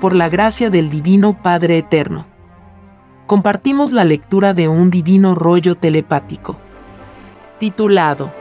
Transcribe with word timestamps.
por 0.00 0.14
la 0.14 0.28
gracia 0.28 0.70
del 0.70 0.90
Divino 0.90 1.42
Padre 1.42 1.78
Eterno. 1.78 2.26
Compartimos 3.26 3.92
la 3.92 4.04
lectura 4.04 4.54
de 4.54 4.68
un 4.68 4.90
divino 4.90 5.34
rollo 5.34 5.74
telepático, 5.74 6.58
titulado 7.58 8.32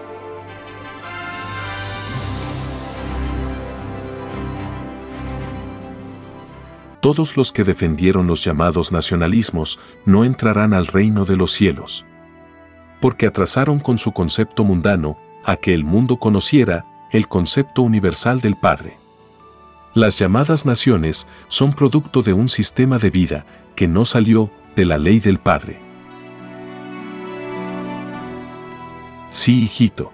Todos 7.08 7.38
los 7.38 7.54
que 7.54 7.64
defendieron 7.64 8.28
los 8.28 8.44
llamados 8.44 8.92
nacionalismos 8.92 9.80
no 10.04 10.26
entrarán 10.26 10.74
al 10.74 10.88
reino 10.88 11.24
de 11.26 11.38
los 11.38 11.52
cielos. 11.52 12.06
Porque 13.00 13.28
atrasaron 13.28 13.80
con 13.80 13.98
su 13.98 14.12
concepto 14.12 14.64
mundano 14.64 15.18
a 15.46 15.56
que 15.56 15.74
el 15.74 15.86
mundo 15.86 16.18
conociera 16.18 16.86
el 17.12 17.30
concepto 17.30 17.84
universal 17.84 18.42
del 18.42 18.58
Padre. 18.58 18.98
Las 19.98 20.20
llamadas 20.20 20.64
naciones 20.64 21.28
son 21.48 21.74
producto 21.74 22.22
de 22.22 22.32
un 22.32 22.50
sistema 22.50 23.00
de 23.00 23.10
vida 23.10 23.48
que 23.76 23.88
no 23.88 24.06
salió 24.06 24.52
de 24.76 24.86
la 24.86 25.00
ley 25.00 25.20
del 25.20 25.40
Padre. 25.40 25.80
Sí, 29.32 29.64
hijito. 29.64 30.14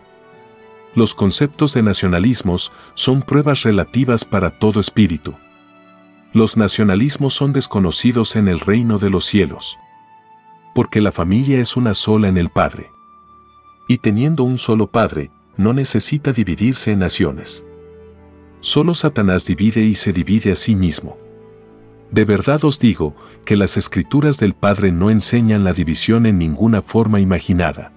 Los 0.95 1.13
conceptos 1.13 1.73
de 1.73 1.81
nacionalismos 1.81 2.71
son 2.93 3.23
pruebas 3.23 3.63
relativas 3.63 4.23
para 4.23 4.57
todo 4.57 4.79
espíritu. 4.79 5.35
Los 6.31 6.55
nacionalismos 6.55 7.33
son 7.33 7.51
desconocidos 7.51 8.37
en 8.37 8.47
el 8.47 8.61
reino 8.61 8.99
de 8.99 9.09
los 9.09 9.25
cielos. 9.25 9.77
Porque 10.73 11.01
la 11.01 11.11
familia 11.11 11.59
es 11.59 11.75
una 11.75 11.93
sola 11.93 12.29
en 12.29 12.37
el 12.37 12.49
Padre. 12.49 12.89
Y 13.89 13.97
teniendo 13.97 14.45
un 14.45 14.57
solo 14.57 14.87
Padre, 14.87 15.29
no 15.57 15.73
necesita 15.73 16.31
dividirse 16.31 16.93
en 16.93 16.99
naciones. 16.99 17.65
Solo 18.63 18.93
Satanás 18.93 19.45
divide 19.45 19.83
y 19.83 19.93
se 19.93 20.13
divide 20.13 20.53
a 20.53 20.55
sí 20.55 20.73
mismo. 20.73 21.17
De 22.11 22.23
verdad 22.23 22.63
os 22.63 22.79
digo 22.79 23.13
que 23.43 23.57
las 23.57 23.75
escrituras 23.75 24.39
del 24.39 24.53
Padre 24.53 24.93
no 24.93 25.09
enseñan 25.09 25.65
la 25.65 25.73
división 25.73 26.25
en 26.25 26.37
ninguna 26.37 26.81
forma 26.81 27.19
imaginada. 27.19 27.91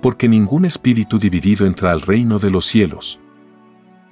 Porque 0.00 0.30
ningún 0.30 0.64
espíritu 0.64 1.18
dividido 1.18 1.66
entra 1.66 1.92
al 1.92 2.00
reino 2.00 2.38
de 2.38 2.48
los 2.48 2.64
cielos. 2.64 3.20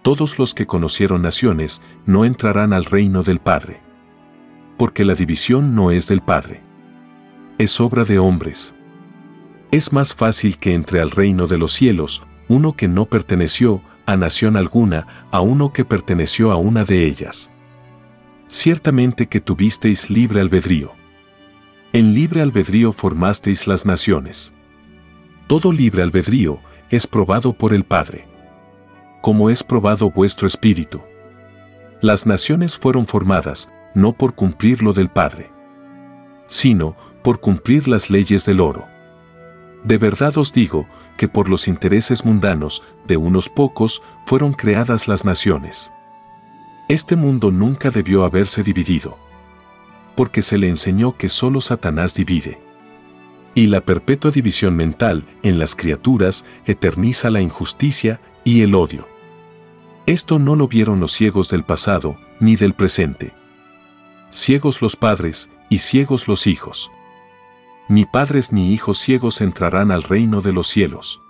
Todos 0.03 0.39
los 0.39 0.53
que 0.53 0.67
conocieron 0.67 1.23
naciones 1.23 1.81
no 2.05 2.27
entrarán 2.27 2.75
al 2.75 2.85
reino 2.85 3.23
del 3.23 3.39
Padre. 3.39 3.81
Porque 4.77 5.03
la 5.03 5.15
división 5.15 5.75
no 5.75 5.91
es 5.91 6.09
del 6.09 6.21
Padre. 6.21 6.63
Es 7.57 7.81
obra 7.81 8.05
de 8.05 8.19
hombres. 8.19 8.75
Es 9.71 9.95
más 9.95 10.15
fácil 10.15 10.59
que 10.59 10.75
entre 10.75 11.01
al 11.01 11.11
reino 11.11 11.47
de 11.47 11.57
los 11.57 11.73
cielos 11.73 12.23
uno 12.49 12.75
que 12.75 12.87
no 12.87 13.07
perteneció 13.07 13.81
a 14.07 14.17
nación 14.17 14.57
alguna, 14.57 15.27
a 15.31 15.41
uno 15.41 15.73
que 15.73 15.85
perteneció 15.85 16.53
a 16.53 16.57
una 16.57 16.85
de 16.85 17.07
ellas. 17.07 17.51
Ciertamente 18.47 19.27
que 19.27 19.41
tuvisteis 19.41 20.11
libre 20.11 20.41
albedrío. 20.41 20.93
En 21.93 22.13
libre 22.15 22.43
albedrío 22.43 22.93
formasteis 22.93 23.67
las 23.67 23.87
naciones. 23.87 24.53
Todo 25.47 25.73
libre 25.73 26.03
albedrío 26.03 26.59
es 26.91 27.07
probado 27.07 27.53
por 27.53 27.73
el 27.73 27.85
Padre. 27.85 28.27
Como 29.23 29.49
es 29.49 29.63
probado 29.63 30.11
vuestro 30.11 30.47
espíritu. 30.47 31.01
Las 32.01 32.27
naciones 32.27 32.79
fueron 32.79 33.07
formadas, 33.07 33.71
no 33.95 34.13
por 34.13 34.35
cumplir 34.35 34.83
lo 34.83 34.93
del 34.93 35.09
Padre, 35.09 35.51
sino 36.47 36.97
por 37.23 37.41
cumplir 37.41 37.89
las 37.89 38.11
leyes 38.11 38.45
del 38.45 38.61
oro. 38.61 38.87
De 39.85 39.99
verdad 39.99 40.37
os 40.37 40.53
digo 40.53 40.87
que 41.17 41.29
por 41.29 41.49
los 41.49 41.69
intereses 41.69 42.25
mundanos 42.25 42.83
de 43.07 43.17
unos 43.17 43.49
pocos 43.49 44.03
fueron 44.27 44.53
creadas 44.53 45.09
las 45.09 45.25
naciones. 45.25 45.93
Este 46.89 47.17
mundo 47.17 47.51
nunca 47.51 47.91
debió 47.91 48.25
haberse 48.25 48.63
dividido. 48.63 49.19
Porque 50.17 50.43
se 50.43 50.59
le 50.59 50.69
enseñó 50.69 51.17
que 51.17 51.29
solo 51.29 51.61
Satanás 51.61 52.15
divide. 52.15 52.61
Y 53.55 53.69
la 53.69 53.81
perpetua 53.81 54.31
división 54.31 54.77
mental 54.77 55.27
en 55.43 55.59
las 55.59 55.75
criaturas 55.75 56.45
eterniza 56.67 57.31
la 57.31 57.41
injusticia 57.41 58.21
y 58.45 58.63
el 58.63 58.75
odio. 58.75 59.09
Esto 60.07 60.39
no 60.39 60.55
lo 60.55 60.69
vieron 60.69 61.01
los 61.01 61.13
ciegos 61.13 61.49
del 61.51 61.65
pasado 61.65 62.19
ni 62.41 62.57
del 62.57 62.75
presente. 62.75 63.33
Ciegos 64.31 64.83
los 64.83 64.97
padres 64.97 65.51
y 65.71 65.79
ciegos 65.79 66.29
los 66.29 66.47
hijos 66.47 66.91
ni 67.89 68.05
padres 68.07 68.53
ni 68.53 68.73
hijos 68.73 68.99
ciegos 68.99 69.41
entrarán 69.41 69.91
al 69.91 70.03
reino 70.03 70.41
de 70.41 70.53
los 70.53 70.69
cielos. 70.69 71.21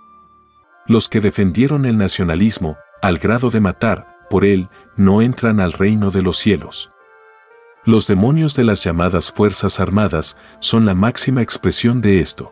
Los 0.87 1.09
que 1.09 1.19
defendieron 1.19 1.85
el 1.85 1.97
nacionalismo, 1.97 2.77
al 3.01 3.17
grado 3.17 3.49
de 3.49 3.59
matar, 3.59 4.17
por 4.29 4.45
él, 4.45 4.69
no 4.95 5.21
entran 5.21 5.59
al 5.59 5.71
reino 5.71 6.11
de 6.11 6.21
los 6.21 6.37
cielos. 6.37 6.91
Los 7.85 8.07
demonios 8.07 8.55
de 8.55 8.63
las 8.63 8.83
llamadas 8.83 9.31
Fuerzas 9.31 9.79
Armadas 9.79 10.37
son 10.59 10.85
la 10.85 10.95
máxima 10.95 11.41
expresión 11.41 12.01
de 12.01 12.19
esto. 12.19 12.51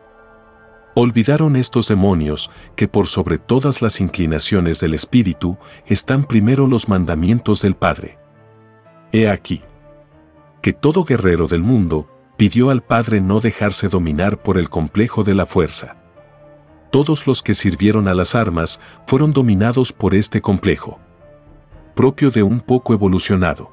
Olvidaron 0.96 1.56
estos 1.56 1.88
demonios 1.88 2.52
que 2.75 2.88
por 2.88 3.08
sobre 3.08 3.40
todas 3.40 3.81
las 3.81 4.00
inclinaciones 4.00 4.80
del 4.80 4.94
Espíritu 4.94 5.58
están 5.88 6.25
primero 6.25 6.68
los 6.68 6.88
mandamientos 6.88 7.63
del 7.63 7.75
Padre. 7.75 8.19
He 9.12 9.28
aquí 9.28 9.63
que 10.62 10.72
todo 10.72 11.03
guerrero 11.03 11.47
del 11.47 11.62
mundo 11.62 12.12
pidió 12.44 12.72
al 12.72 12.84
Padre 12.84 13.22
no 13.22 13.40
dejarse 13.40 13.88
dominar 13.88 14.44
por 14.44 14.58
el 14.58 14.70
complejo 14.70 15.24
de 15.24 15.34
la 15.34 15.46
fuerza. 15.46 15.96
Todos 16.92 17.26
los 17.26 17.42
que 17.42 17.54
sirvieron 17.54 18.09
a 18.09 18.14
las 18.14 18.36
armas 18.36 18.81
fueron 19.08 19.31
dominados 19.31 19.94
por 19.94 20.14
este 20.14 20.42
complejo, 20.42 21.00
propio 21.96 22.31
de 22.31 22.44
un 22.44 22.59
poco 22.59 22.94
evolucionado. 22.94 23.72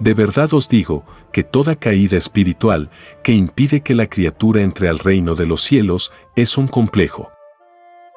De 0.00 0.14
verdad 0.14 0.54
os 0.54 0.70
digo 0.70 1.04
que 1.34 1.42
toda 1.44 1.76
caída 1.76 2.16
espiritual 2.16 2.88
que 3.22 3.32
impide 3.32 3.82
que 3.82 3.94
la 3.94 4.06
criatura 4.06 4.62
entre 4.62 4.88
al 4.88 4.98
reino 4.98 5.34
de 5.34 5.44
los 5.44 5.60
cielos 5.60 6.12
es 6.34 6.56
un 6.56 6.68
complejo. 6.68 7.28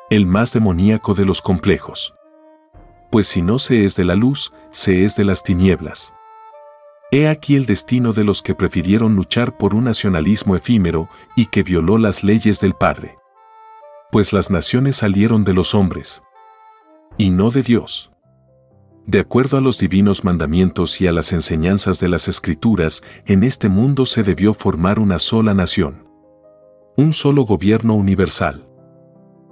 El 0.09 0.25
más 0.25 0.53
demoníaco 0.53 1.15
de 1.15 1.25
los 1.25 1.41
complejos. 1.41 2.13
Pues 3.11 3.27
si 3.27 3.41
no 3.41 3.59
se 3.59 3.83
es 3.83 3.97
de 3.97 4.05
la 4.05 4.15
luz, 4.15 4.53
se 4.71 5.03
es 5.03 5.17
de 5.17 5.25
las 5.25 5.43
tinieblas. 5.43 6.13
He 7.11 7.27
aquí 7.27 7.55
el 7.55 7.65
destino 7.65 8.13
de 8.13 8.23
los 8.23 8.41
que 8.43 8.53
prefirieron 8.53 9.15
luchar 9.15 9.57
por 9.57 9.73
un 9.73 9.85
nacionalismo 9.85 10.55
efímero 10.55 11.09
y 11.35 11.47
que 11.47 11.63
violó 11.63 11.97
las 11.97 12.23
leyes 12.23 12.59
del 12.59 12.73
Padre. 12.73 13.17
Pues 14.11 14.31
las 14.31 14.51
naciones 14.51 14.97
salieron 14.97 15.43
de 15.43 15.53
los 15.53 15.73
hombres, 15.73 16.21
y 17.17 17.31
no 17.31 17.51
de 17.51 17.63
Dios. 17.63 18.11
De 19.05 19.19
acuerdo 19.19 19.57
a 19.57 19.61
los 19.61 19.79
divinos 19.79 20.23
mandamientos 20.23 21.01
y 21.01 21.07
a 21.07 21.11
las 21.11 21.33
enseñanzas 21.33 21.99
de 21.99 22.09
las 22.09 22.27
Escrituras, 22.27 23.01
en 23.25 23.43
este 23.43 23.69
mundo 23.69 24.05
se 24.05 24.21
debió 24.23 24.53
formar 24.53 24.99
una 24.99 25.17
sola 25.17 25.53
nación. 25.53 26.07
Un 26.95 27.13
solo 27.13 27.43
gobierno 27.43 27.95
universal. 27.95 28.67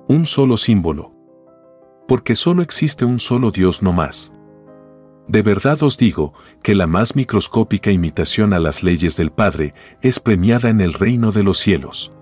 Un 0.08 0.26
solo 0.26 0.58
símbolo. 0.58 1.12
Porque 2.08 2.36
solo 2.36 2.62
existe 2.62 3.04
un 3.04 3.20
solo 3.20 3.52
Dios 3.52 3.82
no 3.82 3.94
más. 3.94 4.32
De 5.28 5.42
verdad 5.42 5.84
os 5.84 5.98
digo 5.98 6.34
que 6.64 6.74
la 6.74 6.88
más 6.88 7.16
microscópica 7.16 7.92
imitación 7.92 8.54
a 8.54 8.60
las 8.60 8.82
leyes 8.82 9.18
del 9.18 9.32
Padre 9.32 9.74
es 10.02 10.20
premiada 10.20 10.70
en 10.70 10.80
el 10.80 10.94
reino 10.94 11.32
de 11.32 11.44
los 11.44 11.58
cielos. 11.58 12.14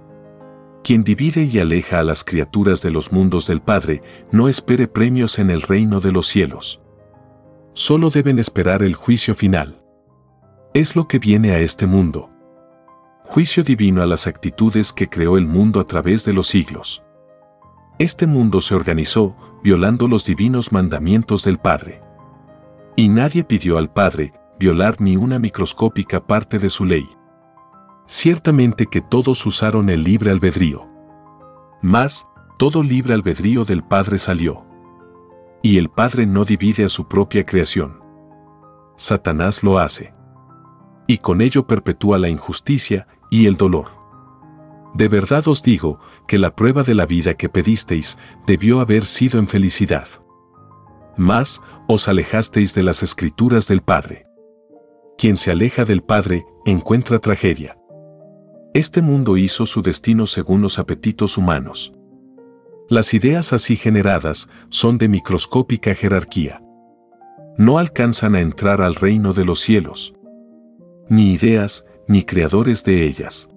Quien 0.84 1.04
divide 1.04 1.44
y 1.44 1.60
aleja 1.60 2.00
a 2.00 2.04
las 2.04 2.24
criaturas 2.24 2.82
de 2.82 2.92
los 2.92 3.12
mundos 3.12 3.48
del 3.48 3.62
Padre 3.62 4.02
no 4.32 4.50
espere 4.50 4.88
premios 4.88 5.40
en 5.40 5.52
el 5.52 5.62
reino 5.62 6.00
de 6.00 6.12
los 6.12 6.28
cielos. 6.28 6.82
Solo 7.74 8.10
deben 8.10 8.40
esperar 8.40 8.82
el 8.82 8.96
juicio 8.96 9.36
final. 9.36 9.82
Es 10.74 10.96
lo 10.96 11.08
que 11.08 11.20
viene 11.20 11.52
a 11.52 11.60
este 11.60 11.88
mundo. 11.88 12.30
Juicio 13.24 13.64
divino 13.64 14.02
a 14.02 14.06
las 14.06 14.28
actitudes 14.28 14.94
que 14.94 15.10
creó 15.10 15.38
el 15.38 15.46
mundo 15.46 15.80
a 15.80 15.86
través 15.86 16.26
de 16.26 16.34
los 16.34 16.48
siglos. 16.48 17.04
Este 17.98 18.28
mundo 18.28 18.62
se 18.62 18.76
organizó 18.76 19.36
violando 19.64 20.08
los 20.08 20.26
divinos 20.26 20.72
mandamientos 20.72 21.44
del 21.44 21.58
Padre. 21.58 22.05
Y 22.96 23.10
nadie 23.10 23.44
pidió 23.44 23.78
al 23.78 23.92
Padre 23.92 24.34
violar 24.58 25.02
ni 25.02 25.18
una 25.18 25.38
microscópica 25.38 26.26
parte 26.26 26.60
de 26.60 26.70
su 26.70 26.86
ley. 26.86 27.10
Ciertamente 28.06 28.86
que 28.86 29.02
todos 29.02 29.46
usaron 29.46 29.90
el 29.90 30.04
libre 30.04 30.32
albedrío. 30.32 30.88
Mas, 31.82 32.28
todo 32.58 32.84
libre 32.84 33.14
albedrío 33.14 33.66
del 33.66 33.84
Padre 33.84 34.18
salió. 34.18 34.66
Y 35.62 35.78
el 35.78 35.90
Padre 35.90 36.26
no 36.26 36.46
divide 36.46 36.86
a 36.86 36.90
su 36.90 37.08
propia 37.08 37.46
creación. 37.46 38.00
Satanás 38.96 39.62
lo 39.64 39.78
hace. 39.78 40.14
Y 41.08 41.18
con 41.18 41.42
ello 41.42 41.68
perpetúa 41.68 42.18
la 42.18 42.30
injusticia 42.30 43.08
y 43.30 43.48
el 43.48 43.58
dolor. 43.58 43.88
De 44.94 45.10
verdad 45.10 45.46
os 45.50 45.62
digo 45.62 46.00
que 46.28 46.38
la 46.38 46.56
prueba 46.56 46.84
de 46.84 46.94
la 46.94 47.06
vida 47.06 47.34
que 47.34 47.50
pedisteis 47.50 48.18
debió 48.48 48.80
haber 48.80 49.04
sido 49.04 49.40
en 49.40 49.48
felicidad. 49.48 50.08
Mas, 51.18 51.62
os 51.88 52.08
alejasteis 52.08 52.74
de 52.74 52.84
las 52.84 53.04
escrituras 53.04 53.68
del 53.68 53.82
Padre. 53.82 54.26
Quien 55.18 55.38
se 55.38 55.52
aleja 55.52 55.86
del 55.86 56.02
Padre 56.04 56.46
encuentra 56.66 57.20
tragedia. 57.20 57.78
Este 58.74 59.02
mundo 59.02 59.38
hizo 59.38 59.66
su 59.66 59.82
destino 59.82 60.26
según 60.26 60.62
los 60.62 60.80
apetitos 60.80 61.38
humanos. 61.38 61.94
Las 62.90 63.14
ideas 63.14 63.54
así 63.54 63.78
generadas 63.78 64.50
son 64.70 64.98
de 64.98 65.08
microscópica 65.08 65.96
jerarquía. 65.96 66.62
no 67.58 67.78
alcanzan 67.78 68.36
a 68.36 68.42
entrar 68.42 68.82
al 68.82 68.96
reino 68.96 69.32
de 69.34 69.46
los 69.46 69.60
cielos. 69.60 70.14
Ni 71.10 71.32
ideas, 71.32 71.86
ni 72.08 72.24
creadores 72.24 72.84
de 72.84 73.06
ellas. 73.06 73.48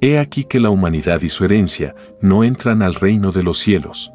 He 0.00 0.18
aquí 0.18 0.44
que 0.44 0.60
la 0.60 0.70
humanidad 0.70 1.20
y 1.22 1.28
su 1.28 1.44
herencia 1.44 1.94
no 2.20 2.44
entran 2.44 2.82
al 2.82 2.94
reino 2.94 3.32
de 3.32 3.42
los 3.42 3.58
cielos. 3.58 4.12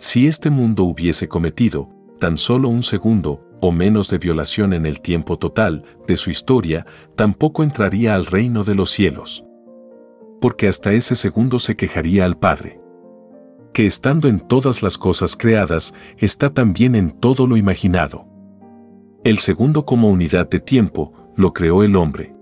Si 0.00 0.26
este 0.26 0.48
mundo 0.48 0.84
hubiese 0.84 1.28
cometido 1.28 1.90
tan 2.18 2.38
solo 2.38 2.70
un 2.70 2.82
segundo 2.82 3.46
o 3.60 3.70
menos 3.70 4.08
de 4.08 4.16
violación 4.16 4.72
en 4.72 4.86
el 4.86 5.02
tiempo 5.02 5.38
total 5.38 5.84
de 6.08 6.16
su 6.16 6.30
historia, 6.30 6.86
tampoco 7.16 7.62
entraría 7.62 8.14
al 8.14 8.24
reino 8.24 8.64
de 8.64 8.74
los 8.74 8.88
cielos. 8.88 9.44
Porque 10.40 10.68
hasta 10.68 10.94
ese 10.94 11.16
segundo 11.16 11.58
se 11.58 11.76
quejaría 11.76 12.24
al 12.24 12.38
Padre. 12.38 12.80
Que 13.74 13.84
estando 13.84 14.26
en 14.28 14.40
todas 14.40 14.82
las 14.82 14.96
cosas 14.96 15.36
creadas, 15.36 15.92
está 16.16 16.48
también 16.48 16.94
en 16.94 17.10
todo 17.10 17.46
lo 17.46 17.58
imaginado. 17.58 18.26
El 19.22 19.38
segundo 19.38 19.84
como 19.84 20.08
unidad 20.08 20.48
de 20.48 20.60
tiempo, 20.60 21.12
lo 21.36 21.52
creó 21.52 21.82
el 21.82 21.94
hombre. 21.94 22.34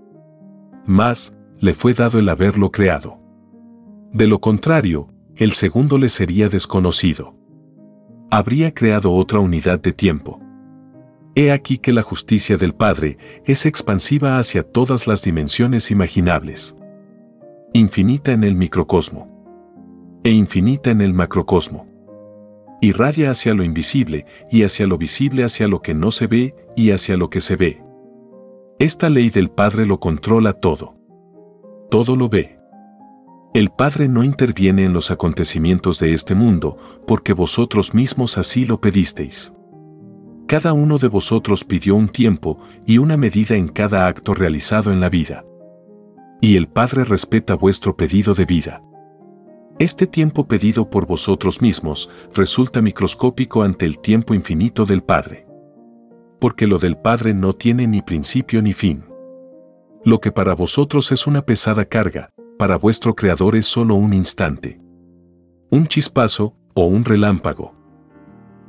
Más, 0.85 1.35
le 1.59 1.73
fue 1.73 1.93
dado 1.93 2.19
el 2.19 2.29
haberlo 2.29 2.71
creado. 2.71 3.19
De 4.13 4.27
lo 4.27 4.39
contrario, 4.39 5.09
el 5.35 5.51
segundo 5.51 5.97
le 5.97 6.07
sería 6.07 6.47
desconocido. 6.47 7.38
Habría 8.31 8.73
creado 8.75 9.13
otra 9.13 9.39
unidad 9.39 9.79
de 9.79 9.91
tiempo. 9.91 10.39
He 11.33 11.51
aquí 11.51 11.79
que 11.79 11.91
la 11.91 12.03
justicia 12.03 12.57
del 12.57 12.75
Padre 12.75 13.17
es 13.43 13.65
expansiva 13.65 14.37
hacia 14.37 14.61
todas 14.61 15.07
las 15.07 15.23
dimensiones 15.23 15.89
imaginables. 15.89 16.75
Infinita 17.73 18.31
en 18.31 18.43
el 18.43 18.53
microcosmo. 18.53 20.21
E 20.23 20.29
infinita 20.29 20.91
en 20.91 21.01
el 21.01 21.13
macrocosmo. 21.13 21.87
Irradia 22.81 23.31
hacia 23.31 23.55
lo 23.55 23.63
invisible 23.63 24.27
y 24.51 24.61
hacia 24.61 24.85
lo 24.85 24.99
visible 24.99 25.43
hacia 25.43 25.67
lo 25.67 25.81
que 25.81 25.95
no 25.95 26.11
se 26.11 26.27
ve 26.27 26.55
y 26.75 26.91
hacia 26.91 27.17
lo 27.17 27.31
que 27.31 27.39
se 27.39 27.55
ve. 27.55 27.81
Esta 28.77 29.09
ley 29.09 29.31
del 29.31 29.49
Padre 29.49 29.87
lo 29.87 29.99
controla 29.99 30.53
todo. 30.53 30.95
Todo 31.89 32.15
lo 32.15 32.29
ve. 32.29 32.58
El 33.51 33.71
Padre 33.71 34.07
no 34.07 34.23
interviene 34.23 34.83
en 34.83 34.93
los 34.93 35.09
acontecimientos 35.09 35.99
de 35.99 36.13
este 36.13 36.35
mundo 36.35 36.77
porque 37.07 37.33
vosotros 37.33 37.95
mismos 37.95 38.37
así 38.37 38.63
lo 38.63 38.79
pedisteis. 38.79 39.53
Cada 40.45 40.73
uno 40.73 40.99
de 40.99 41.07
vosotros 41.07 41.63
pidió 41.63 41.95
un 41.95 42.09
tiempo 42.09 42.59
y 42.85 42.99
una 42.99 43.17
medida 43.17 43.55
en 43.55 43.67
cada 43.67 44.05
acto 44.05 44.35
realizado 44.35 44.91
en 44.91 44.99
la 44.99 45.09
vida. 45.09 45.45
Y 46.41 46.57
el 46.57 46.67
Padre 46.67 47.03
respeta 47.03 47.55
vuestro 47.55 47.97
pedido 47.97 48.35
de 48.35 48.45
vida. 48.45 48.83
Este 49.79 50.05
tiempo 50.05 50.47
pedido 50.47 50.91
por 50.91 51.07
vosotros 51.07 51.59
mismos 51.59 52.07
resulta 52.35 52.81
microscópico 52.81 53.63
ante 53.63 53.87
el 53.87 53.97
tiempo 53.97 54.35
infinito 54.35 54.85
del 54.85 55.01
Padre. 55.01 55.47
Porque 56.39 56.67
lo 56.67 56.77
del 56.77 56.97
Padre 56.97 57.33
no 57.33 57.53
tiene 57.53 57.87
ni 57.87 58.03
principio 58.03 58.61
ni 58.61 58.73
fin. 58.73 59.05
Lo 60.05 60.19
que 60.19 60.31
para 60.31 60.53
vosotros 60.53 61.11
es 61.11 61.25
una 61.25 61.45
pesada 61.45 61.85
carga, 61.85 62.29
para 62.59 62.77
vuestro 62.77 63.15
Creador 63.15 63.55
es 63.55 63.67
solo 63.67 63.95
un 63.95 64.11
instante. 64.11 64.81
Un 65.69 65.87
chispazo 65.87 66.57
o 66.73 66.87
un 66.87 67.05
relámpago. 67.05 67.73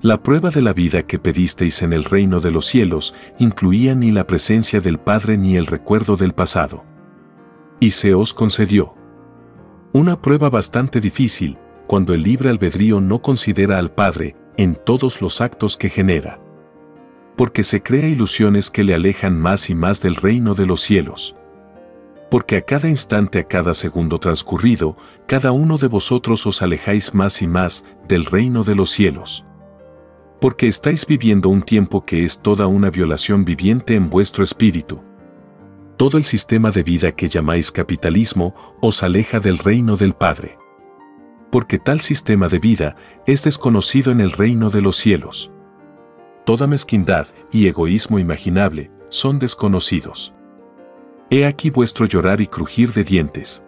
La 0.00 0.22
prueba 0.22 0.50
de 0.50 0.62
la 0.62 0.72
vida 0.72 1.08
que 1.08 1.19
pedisteis 1.19 1.82
en 1.82 1.92
el 1.92 2.04
reino 2.04 2.38
de 2.38 2.52
los 2.52 2.66
cielos 2.66 3.16
incluía 3.40 3.96
ni 3.96 4.12
la 4.12 4.28
presencia 4.28 4.81
del 4.81 5.00
Padre 5.00 5.37
ni 5.37 5.56
el 5.56 5.66
recuerdo 5.66 6.14
del 6.14 6.34
pasado. 6.34 6.84
Y 7.81 7.90
se 7.90 8.14
os 8.14 8.32
concedió. 8.32 8.94
Una 9.93 10.22
prueba 10.22 10.50
bastante 10.50 11.00
difícil, 11.00 11.58
cuando 11.88 12.14
el 12.14 12.22
libre 12.22 12.48
albedrío 12.48 13.00
no 13.00 13.20
considera 13.20 13.81
al 13.81 13.93
Padre 13.93 14.36
en 14.56 14.76
todos 14.76 15.20
los 15.20 15.40
actos 15.40 15.76
que 15.76 15.90
genera. 15.90 16.40
Porque 17.36 17.64
se 17.64 17.82
crea 17.82 18.06
ilusiones 18.06 18.70
que 18.70 18.84
le 18.84 18.94
alejan 18.94 19.36
más 19.36 19.69
y 19.69 19.75
más 19.75 20.00
del 20.00 20.14
reino 20.14 20.54
de 20.54 20.66
los 20.66 20.81
cielos. 20.81 21.34
Porque 22.31 22.56
a 22.56 22.62
cada 22.62 22.88
instante, 22.88 23.41
a 23.41 23.44
cada 23.44 23.75
segundo 23.75 24.19
transcurrido, 24.19 24.97
cada 25.27 25.53
uno 25.53 25.79
de 25.79 25.88
vosotros 25.88 26.47
os 26.47 26.62
alejáis 26.62 27.15
más 27.15 27.43
y 27.43 27.47
más 27.47 27.85
del 28.06 28.25
reino 28.25 28.62
de 28.65 28.75
los 28.77 28.91
cielos 28.91 29.44
porque 30.41 30.69
estáis 30.69 31.06
viviendo 31.06 31.50
un 31.50 31.62
tiempo 31.62 32.05
que 32.05 32.25
es 32.25 32.41
toda 32.41 32.67
una 32.67 32.91
violación 32.91 33.44
viviente 33.44 33.94
en 33.94 34.09
vuestro 34.09 34.43
espíritu. 34.43 35.03
Todo 35.99 36.17
el 36.17 36.25
sistema 36.25 36.71
de 36.71 36.82
vida 36.82 37.12
que 37.12 37.29
llamáis 37.29 37.71
capitalismo 37.71 38.55
os 38.81 39.03
aleja 39.03 39.38
del 39.38 39.59
reino 39.59 39.97
del 39.97 40.15
Padre. 40.15 40.59
Porque 41.53 41.79
tal 41.79 42.00
sistema 42.00 42.49
de 42.49 42.59
vida 42.59 42.97
es 43.27 43.44
desconocido 43.44 44.11
en 44.11 44.21
el 44.21 44.31
reino 44.31 44.71
de 44.71 44.81
los 44.81 44.97
cielos. 44.97 45.53
Toda 46.47 46.67
mezquindad 46.67 47.27
y 47.53 47.67
egoísmo 47.67 48.19
imaginable 48.19 48.91
son 49.11 49.38
desconocidos. 49.38 50.32
He 51.32 51.47
aquí 51.47 51.71
vuestro 51.71 52.06
llorar 52.06 52.41
y 52.41 52.49
crujir 52.49 52.93
de 52.93 53.05
dientes. 53.05 53.62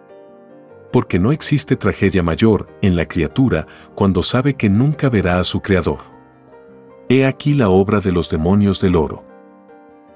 Porque 0.91 1.17
no 1.17 1.31
existe 1.31 1.77
tragedia 1.77 2.21
mayor 2.21 2.67
en 2.81 2.97
la 2.97 3.07
criatura 3.07 3.67
cuando 3.95 4.21
sabe 4.21 4.55
que 4.55 4.67
nunca 4.67 5.09
verá 5.09 5.39
a 5.39 5.45
su 5.45 5.61
Creador. 5.61 5.99
He 7.07 7.25
aquí 7.25 7.53
la 7.53 7.69
obra 7.69 8.01
de 8.01 8.11
los 8.11 8.29
demonios 8.29 8.81
del 8.81 8.97
oro. 8.97 9.23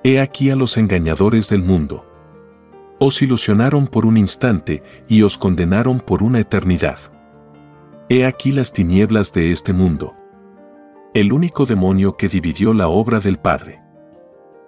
He 0.03 0.19
aquí 0.19 0.49
a 0.49 0.57
los 0.57 0.75
engañadores 0.75 1.47
del 1.47 1.63
mundo. 1.63 2.05
Os 2.99 3.21
ilusionaron 3.21 3.87
por 3.87 4.05
un 4.05 4.17
instante 4.17 4.83
y 5.07 5.21
os 5.21 5.37
condenaron 5.37 6.01
por 6.01 6.23
una 6.23 6.41
eternidad. 6.41 6.99
He 8.09 8.25
aquí 8.25 8.51
las 8.51 8.73
tinieblas 8.73 9.31
de 9.31 9.51
este 9.51 9.71
mundo. 9.71 10.15
El 11.13 11.31
único 11.31 11.65
demonio 11.65 12.17
que 12.17 12.27
dividió 12.27 12.73
la 12.73 12.89
obra 12.89 13.21
del 13.21 13.37
Padre. 13.37 13.81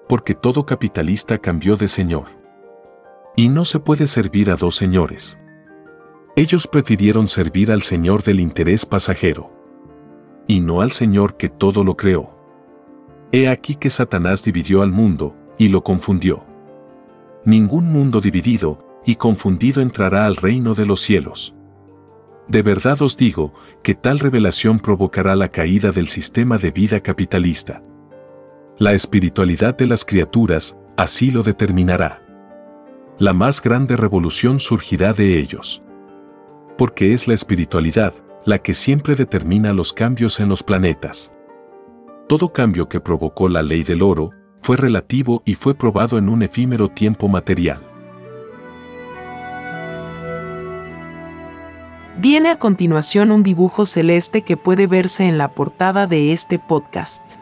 Porque 0.08 0.34
todo 0.34 0.66
capitalista 0.66 1.40
cambió 1.40 1.76
de 1.76 1.90
Señor. 1.90 2.39
Y 3.36 3.50
no 3.50 3.66
se 3.66 3.80
puede 3.80 4.08
servir 4.08 4.52
a 4.52 4.56
dos 4.56 4.76
señores. 4.76 5.40
Ellos 6.36 6.68
prefirieron 6.68 7.28
servir 7.28 7.72
al 7.72 7.82
Señor 7.82 8.24
del 8.24 8.40
interés 8.40 8.86
pasajero 8.86 9.60
y 10.50 10.62
no 10.62 10.82
al 10.82 10.92
Señor 10.92 11.38
que 11.38 11.48
todo 11.48 11.84
lo 11.84 11.96
creó. 11.96 12.36
He 13.32 13.48
aquí 13.48 13.76
que 13.76 13.92
Satanás 13.92 14.44
dividió 14.44 14.82
al 14.82 14.92
mundo, 14.92 15.36
y 15.60 15.70
lo 15.70 15.84
confundió. 15.84 16.44
Ningún 17.46 17.92
mundo 17.92 18.20
dividido 18.20 19.00
y 19.06 19.16
confundido 19.16 19.80
entrará 19.80 20.26
al 20.26 20.36
reino 20.36 20.74
de 20.74 20.88
los 20.88 21.02
cielos. 21.02 21.54
De 22.48 22.64
verdad 22.64 23.00
os 23.04 23.16
digo 23.16 23.54
que 23.84 23.94
tal 23.94 24.18
revelación 24.18 24.80
provocará 24.80 25.36
la 25.36 25.50
caída 25.50 25.92
del 25.92 26.08
sistema 26.08 26.58
de 26.58 26.72
vida 26.72 27.00
capitalista. 27.02 27.84
La 28.80 28.94
espiritualidad 28.94 29.78
de 29.78 29.86
las 29.86 30.04
criaturas 30.04 30.76
así 30.98 31.30
lo 31.30 31.44
determinará. 31.44 32.26
La 33.20 33.34
más 33.34 33.62
grande 33.62 33.98
revolución 33.98 34.62
surgirá 34.62 35.12
de 35.12 35.40
ellos. 35.40 35.84
Porque 36.78 37.14
es 37.14 37.28
la 37.28 37.34
espiritualidad 37.34 38.14
la 38.46 38.60
que 38.60 38.74
siempre 38.74 39.14
determina 39.16 39.74
los 39.74 39.92
cambios 39.92 40.40
en 40.40 40.48
los 40.48 40.64
planetas. 40.64 41.34
Todo 42.30 42.54
cambio 42.54 42.88
que 42.88 43.02
provocó 43.02 43.50
la 43.50 43.62
ley 43.62 43.84
del 43.84 44.04
oro 44.04 44.30
fue 44.62 44.78
relativo 44.78 45.44
y 45.44 45.56
fue 45.56 45.76
probado 45.76 46.18
en 46.18 46.30
un 46.30 46.44
efímero 46.44 46.88
tiempo 46.88 47.28
material. 47.28 47.86
Viene 52.20 52.52
a 52.52 52.58
continuación 52.58 53.34
un 53.34 53.44
dibujo 53.44 53.86
celeste 53.86 54.44
que 54.44 54.56
puede 54.56 54.88
verse 54.88 55.26
en 55.28 55.38
la 55.38 55.52
portada 55.52 56.08
de 56.08 56.32
este 56.32 56.58
podcast. 56.58 57.36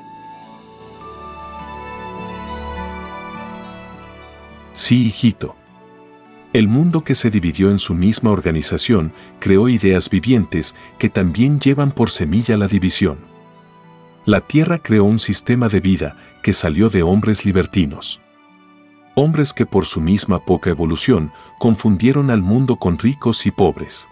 Sí, 4.73 5.05
hijito. 5.05 5.55
El 6.53 6.67
mundo 6.69 7.03
que 7.03 7.13
se 7.13 7.29
dividió 7.29 7.69
en 7.71 7.77
su 7.77 7.93
misma 7.93 8.31
organización 8.31 9.11
creó 9.39 9.67
ideas 9.67 10.09
vivientes 10.09 10.75
que 10.97 11.09
también 11.09 11.59
llevan 11.59 11.91
por 11.91 12.09
semilla 12.09 12.55
la 12.55 12.67
división. 12.67 13.17
La 14.25 14.41
Tierra 14.41 14.79
creó 14.79 15.03
un 15.03 15.19
sistema 15.19 15.67
de 15.67 15.81
vida 15.81 16.17
que 16.41 16.53
salió 16.53 16.89
de 16.89 17.03
hombres 17.03 17.45
libertinos. 17.45 18.21
Hombres 19.15 19.51
que 19.53 19.65
por 19.65 19.85
su 19.85 19.99
misma 19.99 20.45
poca 20.45 20.69
evolución 20.69 21.31
confundieron 21.59 22.29
al 22.29 22.41
mundo 22.41 22.77
con 22.77 22.97
ricos 22.97 23.45
y 23.45 23.51
pobres. 23.51 24.07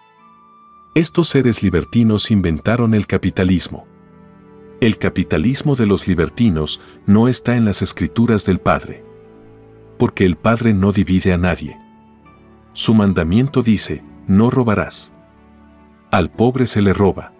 Estos 0.93 1.29
seres 1.29 1.63
libertinos 1.63 2.31
inventaron 2.31 2.93
el 2.93 3.07
capitalismo. 3.07 3.85
El 4.81 4.97
capitalismo 4.97 5.75
de 5.75 5.85
los 5.85 6.07
libertinos 6.07 6.81
no 7.05 7.27
está 7.27 7.55
en 7.55 7.65
las 7.65 7.81
escrituras 7.81 8.45
del 8.45 8.59
Padre. 8.59 9.03
Porque 9.97 10.25
el 10.25 10.35
Padre 10.35 10.73
no 10.73 10.91
divide 10.91 11.33
a 11.33 11.37
nadie. 11.37 11.77
Su 12.75 12.93
mandamiento 12.93 13.63
dice, 13.63 14.03
no 14.27 14.49
robarás. 14.49 15.13
Al 16.11 16.29
pobre 16.29 16.65
se 16.65 16.81
le 16.81 16.91
roba. 16.91 17.31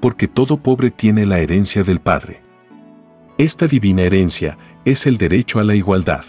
Porque 0.00 0.28
todo 0.28 0.56
pobre 0.56 0.92
tiene 0.92 1.26
la 1.26 1.40
herencia 1.40 1.82
del 1.82 1.98
Padre. 1.98 2.42
Esta 3.38 3.66
divina 3.66 4.02
herencia 4.02 4.56
es 4.84 5.08
el 5.08 5.18
derecho 5.18 5.58
a 5.58 5.64
la 5.64 5.74
igualdad. 5.74 6.24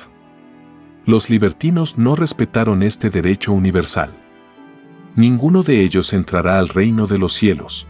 Los 1.05 1.29
libertinos 1.29 1.99
no 1.99 2.15
respetaron 2.15 2.81
este 2.81 3.11
derecho 3.11 3.53
universal. 3.53 4.17
Ninguno 5.15 5.61
de 5.61 5.83
ellos 5.83 6.11
entrará 6.11 6.57
al 6.57 6.69
reino 6.69 7.05
de 7.05 7.19
los 7.19 7.33
cielos. 7.33 7.85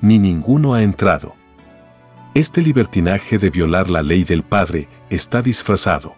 Ni 0.00 0.18
ninguno 0.18 0.72
ha 0.72 0.82
entrado. 0.82 1.34
Este 2.32 2.62
libertinaje 2.62 3.36
de 3.36 3.50
violar 3.50 3.90
la 3.90 4.02
ley 4.02 4.24
del 4.24 4.44
Padre 4.44 4.88
está 5.10 5.42
disfrazado. 5.42 6.14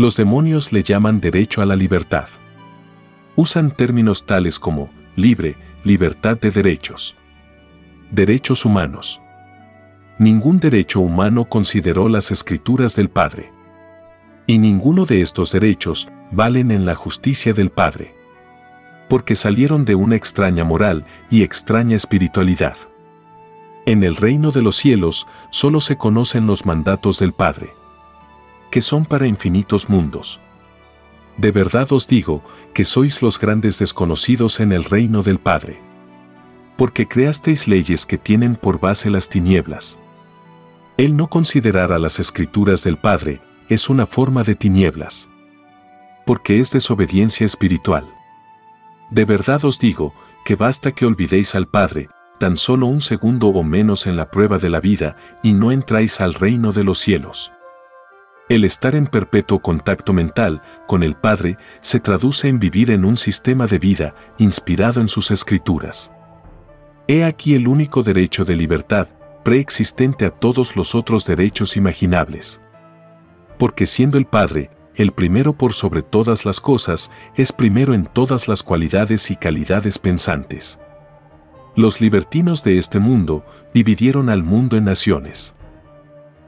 Los 0.00 0.16
demonios 0.16 0.72
le 0.72 0.82
llaman 0.82 1.20
derecho 1.20 1.60
a 1.60 1.66
la 1.66 1.76
libertad. 1.76 2.26
Usan 3.36 3.70
términos 3.70 4.24
tales 4.24 4.58
como 4.58 4.88
libre, 5.14 5.58
libertad 5.84 6.38
de 6.38 6.50
derechos. 6.50 7.18
Derechos 8.10 8.64
humanos. 8.64 9.20
Ningún 10.18 10.58
derecho 10.58 11.00
humano 11.00 11.44
consideró 11.44 12.08
las 12.08 12.30
escrituras 12.30 12.96
del 12.96 13.10
Padre. 13.10 13.52
Y 14.46 14.56
ninguno 14.56 15.04
de 15.04 15.20
estos 15.20 15.52
derechos 15.52 16.08
valen 16.30 16.70
en 16.70 16.86
la 16.86 16.94
justicia 16.94 17.52
del 17.52 17.68
Padre. 17.68 18.14
Porque 19.06 19.36
salieron 19.36 19.84
de 19.84 19.96
una 19.96 20.16
extraña 20.16 20.64
moral 20.64 21.04
y 21.28 21.42
extraña 21.42 21.96
espiritualidad. 21.96 22.78
En 23.84 24.02
el 24.02 24.16
reino 24.16 24.50
de 24.50 24.62
los 24.62 24.76
cielos 24.76 25.26
solo 25.50 25.78
se 25.78 25.98
conocen 25.98 26.46
los 26.46 26.64
mandatos 26.64 27.18
del 27.18 27.34
Padre, 27.34 27.74
que 28.70 28.80
son 28.80 29.04
para 29.04 29.26
infinitos 29.26 29.88
mundos. 29.88 30.40
De 31.36 31.52
verdad 31.52 31.90
os 31.92 32.06
digo 32.06 32.42
que 32.74 32.84
sois 32.84 33.22
los 33.22 33.38
grandes 33.38 33.78
desconocidos 33.78 34.60
en 34.60 34.72
el 34.72 34.84
reino 34.84 35.22
del 35.22 35.38
Padre. 35.38 35.80
Porque 36.76 37.08
creasteis 37.08 37.66
leyes 37.66 38.06
que 38.06 38.18
tienen 38.18 38.56
por 38.56 38.80
base 38.80 39.10
las 39.10 39.28
tinieblas. 39.28 39.98
El 40.96 41.16
no 41.16 41.28
considerar 41.28 41.92
a 41.92 41.98
las 41.98 42.20
escrituras 42.20 42.84
del 42.84 42.98
Padre 42.98 43.40
es 43.68 43.88
una 43.88 44.06
forma 44.06 44.42
de 44.42 44.54
tinieblas. 44.54 45.28
Porque 46.26 46.60
es 46.60 46.70
desobediencia 46.70 47.46
espiritual. 47.46 48.06
De 49.10 49.24
verdad 49.24 49.64
os 49.64 49.78
digo 49.78 50.14
que 50.44 50.56
basta 50.56 50.92
que 50.92 51.06
olvidéis 51.06 51.54
al 51.54 51.68
Padre, 51.68 52.08
tan 52.38 52.56
solo 52.56 52.86
un 52.86 53.00
segundo 53.00 53.48
o 53.48 53.62
menos 53.62 54.06
en 54.06 54.16
la 54.16 54.30
prueba 54.30 54.58
de 54.58 54.68
la 54.68 54.80
vida 54.80 55.16
y 55.42 55.52
no 55.52 55.72
entráis 55.72 56.20
al 56.20 56.34
reino 56.34 56.72
de 56.72 56.84
los 56.84 56.98
cielos. 56.98 57.52
El 58.50 58.64
estar 58.64 58.96
en 58.96 59.06
perpetuo 59.06 59.60
contacto 59.60 60.12
mental 60.12 60.60
con 60.88 61.04
el 61.04 61.14
Padre 61.14 61.56
se 61.80 62.00
traduce 62.00 62.48
en 62.48 62.58
vivir 62.58 62.90
en 62.90 63.04
un 63.04 63.16
sistema 63.16 63.68
de 63.68 63.78
vida 63.78 64.16
inspirado 64.38 65.00
en 65.00 65.06
sus 65.06 65.30
escrituras. 65.30 66.10
He 67.06 67.22
aquí 67.22 67.54
el 67.54 67.68
único 67.68 68.02
derecho 68.02 68.44
de 68.44 68.56
libertad 68.56 69.06
preexistente 69.44 70.26
a 70.26 70.30
todos 70.30 70.74
los 70.74 70.96
otros 70.96 71.24
derechos 71.26 71.76
imaginables. 71.76 72.60
Porque 73.56 73.86
siendo 73.86 74.18
el 74.18 74.26
Padre, 74.26 74.72
el 74.96 75.12
primero 75.12 75.52
por 75.52 75.72
sobre 75.72 76.02
todas 76.02 76.44
las 76.44 76.60
cosas, 76.60 77.12
es 77.36 77.52
primero 77.52 77.94
en 77.94 78.04
todas 78.04 78.48
las 78.48 78.64
cualidades 78.64 79.30
y 79.30 79.36
calidades 79.36 80.00
pensantes. 80.00 80.80
Los 81.76 82.00
libertinos 82.00 82.64
de 82.64 82.78
este 82.78 82.98
mundo 82.98 83.44
dividieron 83.72 84.28
al 84.28 84.42
mundo 84.42 84.76
en 84.76 84.86
naciones, 84.86 85.54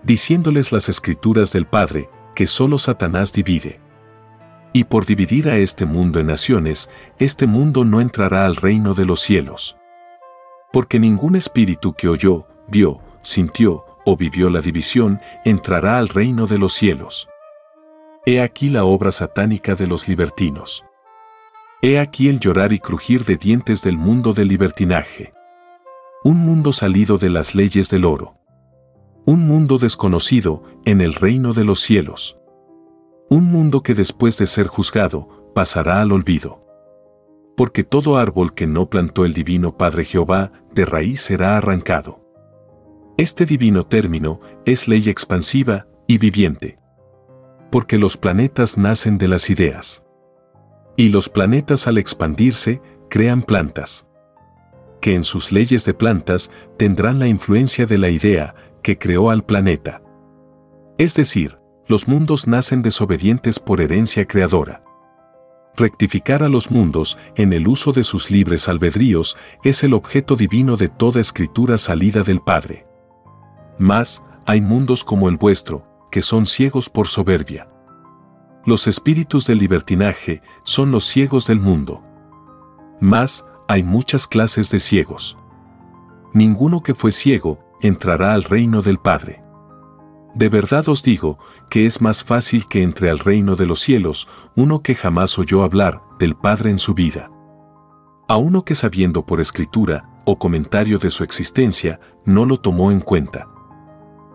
diciéndoles 0.03 0.73
las 0.73 0.89
escrituras 0.89 1.53
del 1.53 1.67
Padre, 1.67 2.09
que 2.35 2.47
solo 2.47 2.79
Satanás 2.79 3.33
divide. 3.33 3.81
Y 4.73 4.85
por 4.85 5.05
dividir 5.05 5.49
a 5.49 5.59
este 5.59 5.85
mundo 5.85 6.19
en 6.19 6.27
naciones, 6.29 6.89
este 7.19 7.47
mundo 7.47 7.85
no 7.85 8.01
entrará 8.01 8.47
al 8.47 8.57
reino 8.57 8.95
de 8.95 9.05
los 9.05 9.21
cielos. 9.21 9.77
Porque 10.73 10.99
ningún 10.99 11.37
espíritu 11.37 11.93
que 11.93 12.09
oyó, 12.09 12.47
vio, 12.69 13.01
sintió 13.21 13.85
o 14.05 14.17
vivió 14.17 14.51
la 14.51 14.61
división 14.61 15.21
entrará 15.45 15.99
al 15.99 16.09
reino 16.09 16.47
de 16.47 16.59
los 16.59 16.73
cielos. 16.73 17.29
He 18.25 18.41
aquí 18.41 18.69
la 18.69 18.85
obra 18.85 19.13
satánica 19.13 19.75
de 19.75 19.87
los 19.87 20.09
libertinos. 20.09 20.85
He 21.83 21.99
aquí 21.99 22.29
el 22.29 22.39
llorar 22.39 22.73
y 22.73 22.79
crujir 22.79 23.25
de 23.25 23.37
dientes 23.37 23.83
del 23.83 23.97
mundo 23.97 24.33
del 24.33 24.49
libertinaje. 24.49 25.33
Un 26.25 26.39
mundo 26.39 26.73
salido 26.73 27.19
de 27.19 27.29
las 27.29 27.55
leyes 27.55 27.91
del 27.91 28.05
oro. 28.05 28.42
Un 29.25 29.47
mundo 29.47 29.79
desconocido 29.79 30.65
en 30.85 31.01
el 31.01 31.15
reino 31.15 31.53
de 31.53 31.63
los 31.63 31.79
cielos. 31.79 32.37
Un 33.31 33.45
mundo 33.45 33.85
que 33.85 33.95
después 33.95 34.37
de 34.39 34.47
ser 34.47 34.67
juzgado, 34.67 35.53
pasará 35.55 36.03
al 36.03 36.11
olvido. 36.11 36.67
Porque 37.57 37.85
todo 37.85 38.17
árbol 38.17 38.53
que 38.53 38.67
no 38.67 38.91
plantó 38.91 39.25
el 39.25 39.33
divino 39.33 39.77
Padre 39.79 40.05
Jehová, 40.05 40.51
de 40.75 40.85
raíz 40.85 41.21
será 41.21 41.57
arrancado. 41.57 42.21
Este 43.17 43.47
divino 43.47 43.87
término 43.87 44.41
es 44.65 44.89
ley 44.89 45.09
expansiva 45.09 45.87
y 46.09 46.19
viviente. 46.19 46.81
Porque 47.71 47.99
los 47.99 48.17
planetas 48.17 48.77
nacen 48.77 49.19
de 49.19 49.29
las 49.29 49.51
ideas. 49.51 50.03
Y 50.97 51.11
los 51.11 51.29
planetas 51.29 51.87
al 51.87 51.99
expandirse 51.99 52.83
crean 53.09 53.43
plantas. 53.43 54.09
Que 55.01 55.15
en 55.15 55.23
sus 55.23 55.53
leyes 55.53 55.85
de 55.85 55.95
plantas 55.95 56.51
tendrán 56.77 57.21
la 57.21 57.29
influencia 57.29 57.87
de 57.87 57.99
la 57.99 58.09
idea 58.09 58.57
que 58.83 58.99
creó 58.99 59.31
al 59.31 59.45
planeta. 59.45 60.03
Es 60.99 61.15
decir, 61.15 61.59
los 61.87 62.09
mundos 62.09 62.47
nacen 62.47 62.83
desobedientes 62.83 63.59
por 63.59 63.81
herencia 63.81 64.27
creadora. 64.27 64.85
Rectificar 65.75 66.43
a 66.43 66.49
los 66.49 66.71
mundos 66.71 67.17
en 67.35 67.53
el 67.53 67.67
uso 67.67 67.93
de 67.93 68.05
sus 68.05 68.31
libres 68.31 68.69
albedríos 68.69 69.37
es 69.65 69.83
el 69.85 69.95
objeto 69.95 70.37
divino 70.37 70.77
de 70.77 70.89
toda 70.89 71.21
escritura 71.21 71.79
salida 71.79 72.23
del 72.23 72.41
Padre. 72.41 72.87
Mas, 73.79 74.23
hay 74.45 74.61
mundos 74.61 75.03
como 75.03 75.29
el 75.29 75.39
vuestro, 75.39 75.87
que 76.11 76.21
son 76.21 76.47
ciegos 76.47 76.91
por 76.91 77.09
soberbia. 77.09 77.69
Los 78.67 78.87
espíritus 78.87 79.47
del 79.47 79.59
libertinaje 79.59 80.43
son 80.63 80.93
los 80.93 81.05
ciegos 81.05 81.47
del 81.47 81.59
mundo. 81.59 82.03
Mas, 83.01 83.47
hay 83.67 83.83
muchas 83.83 84.27
clases 84.27 84.71
de 84.71 84.79
ciegos. 84.79 85.39
Ninguno 86.35 86.83
que 86.83 86.95
fue 86.95 87.13
ciego 87.13 87.59
entrará 87.83 88.33
al 88.33 88.45
reino 88.45 88.81
del 88.81 88.99
Padre. 88.99 89.43
De 90.35 90.49
verdad 90.49 90.89
os 90.89 91.03
digo 91.03 91.39
que 91.69 91.85
es 91.85 92.01
más 92.01 92.25
fácil 92.25 92.67
que 92.67 92.83
entre 92.83 93.11
al 93.11 93.19
reino 93.19 93.55
de 93.55 93.67
los 93.67 93.81
cielos 93.81 94.29
uno 94.57 94.83
que 94.83 94.95
jamás 94.95 95.39
oyó 95.39 95.63
hablar 95.63 96.03
del 96.19 96.35
Padre 96.35 96.71
en 96.71 96.79
su 96.79 96.95
vida. 96.95 97.31
A 98.29 98.37
uno 98.39 98.65
que 98.65 98.75
sabiendo 98.75 99.27
por 99.27 99.41
escritura 99.41 100.09
o 100.25 100.39
comentario 100.39 100.99
de 100.99 101.11
su 101.11 101.23
existencia 101.23 102.01
no 102.25 102.47
lo 102.47 102.59
tomó 102.61 102.91
en 102.93 103.01
cuenta. 103.01 103.49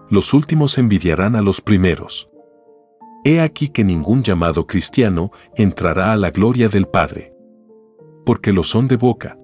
Los 0.10 0.34
últimos 0.34 0.78
envidiarán 0.78 1.36
a 1.36 1.42
los 1.42 1.62
primeros. 1.62 2.30
He 3.24 3.42
aquí 3.42 3.70
que 3.70 3.84
ningún 3.84 4.24
llamado 4.24 4.68
cristiano 4.68 5.32
entrará 5.56 6.14
a 6.14 6.18
la 6.18 6.30
gloria 6.30 6.70
del 6.70 6.88
Padre. 6.88 7.34
Porque 8.26 8.54
lo 8.54 8.64
son 8.64 8.88
de 8.88 8.98
boca. 8.98 9.38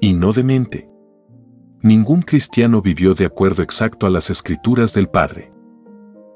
Y 0.00 0.12
no 0.12 0.32
de 0.32 0.44
mente. 0.44 0.88
Ningún 1.82 2.22
cristiano 2.22 2.80
vivió 2.80 3.14
de 3.14 3.26
acuerdo 3.26 3.62
exacto 3.62 4.06
a 4.06 4.10
las 4.10 4.30
escrituras 4.30 4.94
del 4.94 5.08
Padre. 5.08 5.52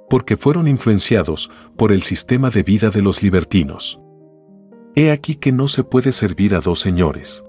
Porque 0.09 0.37
fueron 0.37 0.69
influenciados 0.69 1.51
por 1.77 1.93
el 1.93 2.03
sistema 2.03 2.51
de 2.51 2.63
vida 2.63 2.91
de 2.91 3.03
los 3.03 3.23
libertinos. 3.23 4.01
He 4.95 5.11
aquí 5.11 5.37
que 5.37 5.53
no 5.53 5.69
se 5.69 5.83
puede 5.85 6.13
servir 6.13 6.55
a 6.55 6.61
dos 6.61 6.81
señores. 6.81 7.45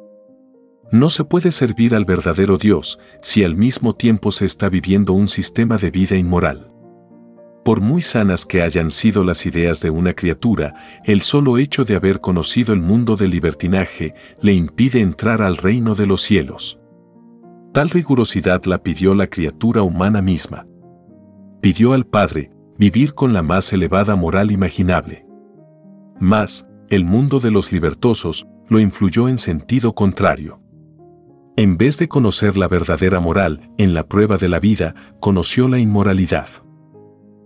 No 0.91 1.09
se 1.09 1.23
puede 1.23 1.51
servir 1.51 1.95
al 1.95 2.05
verdadero 2.05 2.57
Dios 2.57 2.99
si 3.21 3.43
al 3.43 3.55
mismo 3.55 3.95
tiempo 3.95 4.31
se 4.31 4.45
está 4.45 4.69
viviendo 4.69 5.13
un 5.13 5.27
sistema 5.27 5.77
de 5.77 5.91
vida 5.91 6.15
inmoral. 6.15 6.71
Por 7.63 7.79
muy 7.79 8.01
sanas 8.01 8.45
que 8.45 8.61
hayan 8.61 8.89
sido 8.89 9.23
las 9.23 9.45
ideas 9.45 9.81
de 9.81 9.89
una 9.89 10.13
criatura, 10.13 10.73
el 11.05 11.21
solo 11.21 11.57
hecho 11.57 11.85
de 11.85 11.95
haber 11.95 12.19
conocido 12.19 12.73
el 12.73 12.81
mundo 12.81 13.15
del 13.15 13.31
libertinaje 13.31 14.15
le 14.41 14.53
impide 14.53 14.99
entrar 14.99 15.41
al 15.41 15.57
reino 15.57 15.93
de 15.93 16.07
los 16.07 16.21
cielos. 16.21 16.80
Tal 17.73 17.89
rigurosidad 17.89 18.65
la 18.65 18.83
pidió 18.83 19.15
la 19.15 19.27
criatura 19.27 19.81
humana 19.81 20.21
misma. 20.21 20.67
Pidió 21.61 21.93
al 21.93 22.05
Padre 22.05 22.51
vivir 22.77 23.13
con 23.13 23.31
la 23.31 23.43
más 23.43 23.71
elevada 23.71 24.15
moral 24.15 24.51
imaginable. 24.51 25.25
Mas, 26.19 26.67
el 26.89 27.05
mundo 27.05 27.39
de 27.39 27.51
los 27.51 27.71
libertosos 27.71 28.45
lo 28.67 28.79
influyó 28.79 29.29
en 29.29 29.37
sentido 29.37 29.93
contrario. 29.93 30.59
En 31.55 31.77
vez 31.77 31.97
de 31.97 32.09
conocer 32.09 32.57
la 32.57 32.67
verdadera 32.67 33.19
moral 33.19 33.71
en 33.77 33.93
la 33.93 34.07
prueba 34.07 34.37
de 34.37 34.49
la 34.49 34.59
vida, 34.59 34.95
conoció 35.21 35.69
la 35.69 35.79
inmoralidad. 35.79 36.47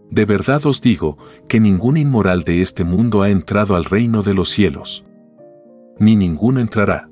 De 0.10 0.26
verdad 0.26 0.66
os 0.66 0.82
digo 0.82 1.18
que 1.48 1.60
ningún 1.60 1.98
inmoral 1.98 2.44
de 2.44 2.62
este 2.62 2.84
mundo 2.84 3.22
ha 3.22 3.30
entrado 3.30 3.76
al 3.76 3.84
reino 3.84 4.24
de 4.24 4.34
los 4.34 4.50
cielos. 4.50 5.06
Ni 6.00 6.16
ninguno 6.16 6.60
entrará. 6.60 7.10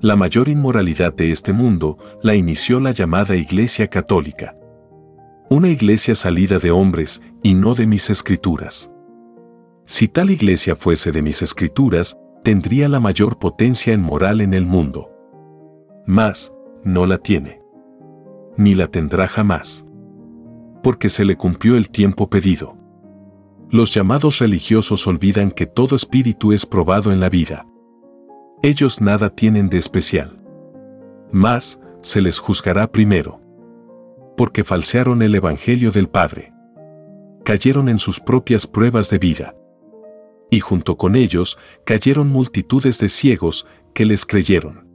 La 0.00 0.16
mayor 0.16 0.48
inmoralidad 0.48 1.12
de 1.14 1.30
este 1.30 1.52
mundo 1.52 1.98
la 2.22 2.34
inició 2.34 2.80
la 2.80 2.92
llamada 2.92 3.36
Iglesia 3.36 3.88
Católica. 3.88 4.56
Una 5.50 5.68
iglesia 5.68 6.14
salida 6.14 6.58
de 6.58 6.70
hombres 6.70 7.20
y 7.42 7.54
no 7.54 7.74
de 7.74 7.86
mis 7.86 8.08
escrituras. 8.08 8.90
Si 9.84 10.08
tal 10.08 10.30
iglesia 10.30 10.76
fuese 10.76 11.12
de 11.12 11.22
mis 11.22 11.42
escrituras, 11.42 12.16
tendría 12.42 12.88
la 12.88 13.00
mayor 13.00 13.38
potencia 13.38 13.92
en 13.92 14.00
moral 14.00 14.40
en 14.40 14.54
el 14.54 14.64
mundo. 14.64 15.10
Mas, 16.06 16.54
no 16.82 17.04
la 17.04 17.18
tiene. 17.18 17.60
Ni 18.56 18.74
la 18.74 18.86
tendrá 18.86 19.28
jamás 19.28 19.84
porque 20.82 21.08
se 21.08 21.24
le 21.24 21.36
cumplió 21.36 21.76
el 21.76 21.90
tiempo 21.90 22.28
pedido. 22.28 22.76
Los 23.70 23.94
llamados 23.94 24.38
religiosos 24.38 25.06
olvidan 25.06 25.50
que 25.50 25.66
todo 25.66 25.94
espíritu 25.94 26.52
es 26.52 26.66
probado 26.66 27.12
en 27.12 27.20
la 27.20 27.28
vida. 27.28 27.66
Ellos 28.62 29.00
nada 29.00 29.30
tienen 29.30 29.70
de 29.70 29.78
especial. 29.78 30.38
Mas, 31.32 31.80
se 32.02 32.20
les 32.20 32.38
juzgará 32.38 32.90
primero. 32.90 33.40
porque 34.36 34.64
falsearon 34.64 35.20
el 35.20 35.34
Evangelio 35.34 35.90
del 35.90 36.08
Padre. 36.08 36.54
Cayeron 37.44 37.90
en 37.90 37.98
sus 37.98 38.20
propias 38.20 38.66
pruebas 38.66 39.10
de 39.10 39.18
vida. 39.18 39.54
Y 40.50 40.60
junto 40.60 40.96
con 40.96 41.14
ellos 41.14 41.58
cayeron 41.84 42.28
multitudes 42.28 42.98
de 42.98 43.10
ciegos 43.10 43.66
que 43.92 44.06
les 44.06 44.24
creyeron. 44.24 44.88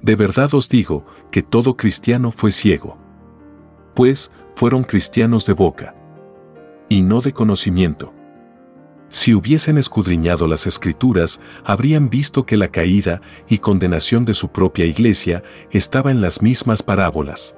De 0.00 0.14
verdad 0.14 0.54
os 0.54 0.68
digo 0.68 1.04
que 1.32 1.42
todo 1.42 1.76
cristiano 1.76 2.30
fue 2.30 2.52
ciego. 2.52 2.96
Pues 3.96 4.30
fueron 4.54 4.84
cristianos 4.84 5.44
de 5.44 5.54
boca. 5.54 5.96
Y 6.88 7.02
no 7.02 7.20
de 7.20 7.32
conocimiento. 7.32 8.14
Si 9.12 9.34
hubiesen 9.34 9.76
escudriñado 9.76 10.46
las 10.48 10.66
escrituras, 10.66 11.38
habrían 11.66 12.08
visto 12.08 12.46
que 12.46 12.56
la 12.56 12.68
caída 12.68 13.20
y 13.46 13.58
condenación 13.58 14.24
de 14.24 14.32
su 14.32 14.48
propia 14.48 14.86
iglesia 14.86 15.42
estaba 15.70 16.10
en 16.10 16.22
las 16.22 16.40
mismas 16.40 16.82
parábolas. 16.82 17.54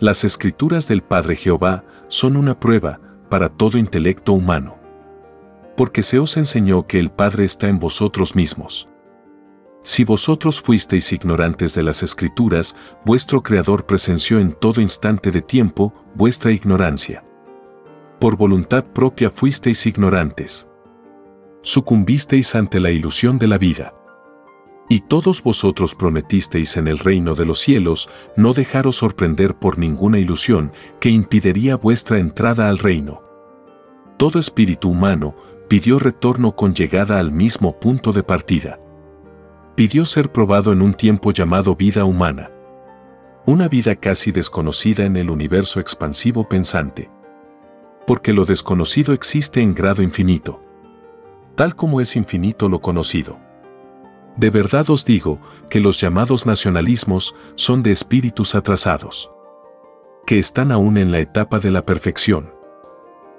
Las 0.00 0.22
escrituras 0.22 0.86
del 0.86 1.02
Padre 1.02 1.36
Jehová 1.36 1.82
son 2.08 2.36
una 2.36 2.60
prueba 2.60 3.00
para 3.30 3.48
todo 3.48 3.78
intelecto 3.78 4.34
humano. 4.34 4.78
Porque 5.78 6.02
se 6.02 6.18
os 6.18 6.36
enseñó 6.36 6.86
que 6.86 7.00
el 7.00 7.10
Padre 7.10 7.44
está 7.44 7.68
en 7.68 7.78
vosotros 7.78 8.36
mismos. 8.36 8.86
Si 9.82 10.04
vosotros 10.04 10.60
fuisteis 10.60 11.10
ignorantes 11.14 11.74
de 11.74 11.84
las 11.84 12.02
escrituras, 12.02 12.76
vuestro 13.06 13.42
Creador 13.42 13.86
presenció 13.86 14.38
en 14.38 14.52
todo 14.52 14.82
instante 14.82 15.30
de 15.30 15.40
tiempo 15.40 15.94
vuestra 16.14 16.52
ignorancia 16.52 17.24
por 18.20 18.36
voluntad 18.36 18.84
propia 18.84 19.30
fuisteis 19.30 19.86
ignorantes. 19.86 20.68
Sucumbisteis 21.62 22.54
ante 22.54 22.78
la 22.78 22.90
ilusión 22.90 23.38
de 23.38 23.46
la 23.46 23.56
vida. 23.56 23.94
Y 24.90 25.00
todos 25.00 25.42
vosotros 25.42 25.94
prometisteis 25.94 26.76
en 26.76 26.86
el 26.86 26.98
reino 26.98 27.34
de 27.34 27.46
los 27.46 27.60
cielos 27.60 28.10
no 28.36 28.52
dejaros 28.52 28.96
sorprender 28.96 29.54
por 29.54 29.78
ninguna 29.78 30.18
ilusión 30.18 30.72
que 31.00 31.08
impediría 31.08 31.76
vuestra 31.76 32.18
entrada 32.18 32.68
al 32.68 32.78
reino. 32.78 33.22
Todo 34.18 34.38
espíritu 34.38 34.90
humano 34.90 35.34
pidió 35.68 35.98
retorno 35.98 36.54
con 36.54 36.74
llegada 36.74 37.18
al 37.20 37.32
mismo 37.32 37.80
punto 37.80 38.12
de 38.12 38.22
partida. 38.22 38.78
Pidió 39.76 40.04
ser 40.04 40.30
probado 40.30 40.72
en 40.72 40.82
un 40.82 40.92
tiempo 40.92 41.32
llamado 41.32 41.74
vida 41.74 42.04
humana. 42.04 42.50
Una 43.46 43.68
vida 43.68 43.96
casi 43.96 44.30
desconocida 44.30 45.06
en 45.06 45.16
el 45.16 45.30
universo 45.30 45.80
expansivo 45.80 46.46
pensante 46.48 47.08
porque 48.10 48.32
lo 48.32 48.44
desconocido 48.44 49.14
existe 49.14 49.60
en 49.62 49.72
grado 49.72 50.02
infinito, 50.02 50.60
tal 51.54 51.76
como 51.76 52.00
es 52.00 52.16
infinito 52.16 52.68
lo 52.68 52.80
conocido. 52.80 53.38
De 54.36 54.50
verdad 54.50 54.90
os 54.90 55.04
digo 55.04 55.38
que 55.68 55.78
los 55.78 56.00
llamados 56.00 56.44
nacionalismos 56.44 57.36
son 57.54 57.84
de 57.84 57.92
espíritus 57.92 58.56
atrasados, 58.56 59.30
que 60.26 60.40
están 60.40 60.72
aún 60.72 60.96
en 60.96 61.12
la 61.12 61.20
etapa 61.20 61.60
de 61.60 61.70
la 61.70 61.86
perfección. 61.86 62.52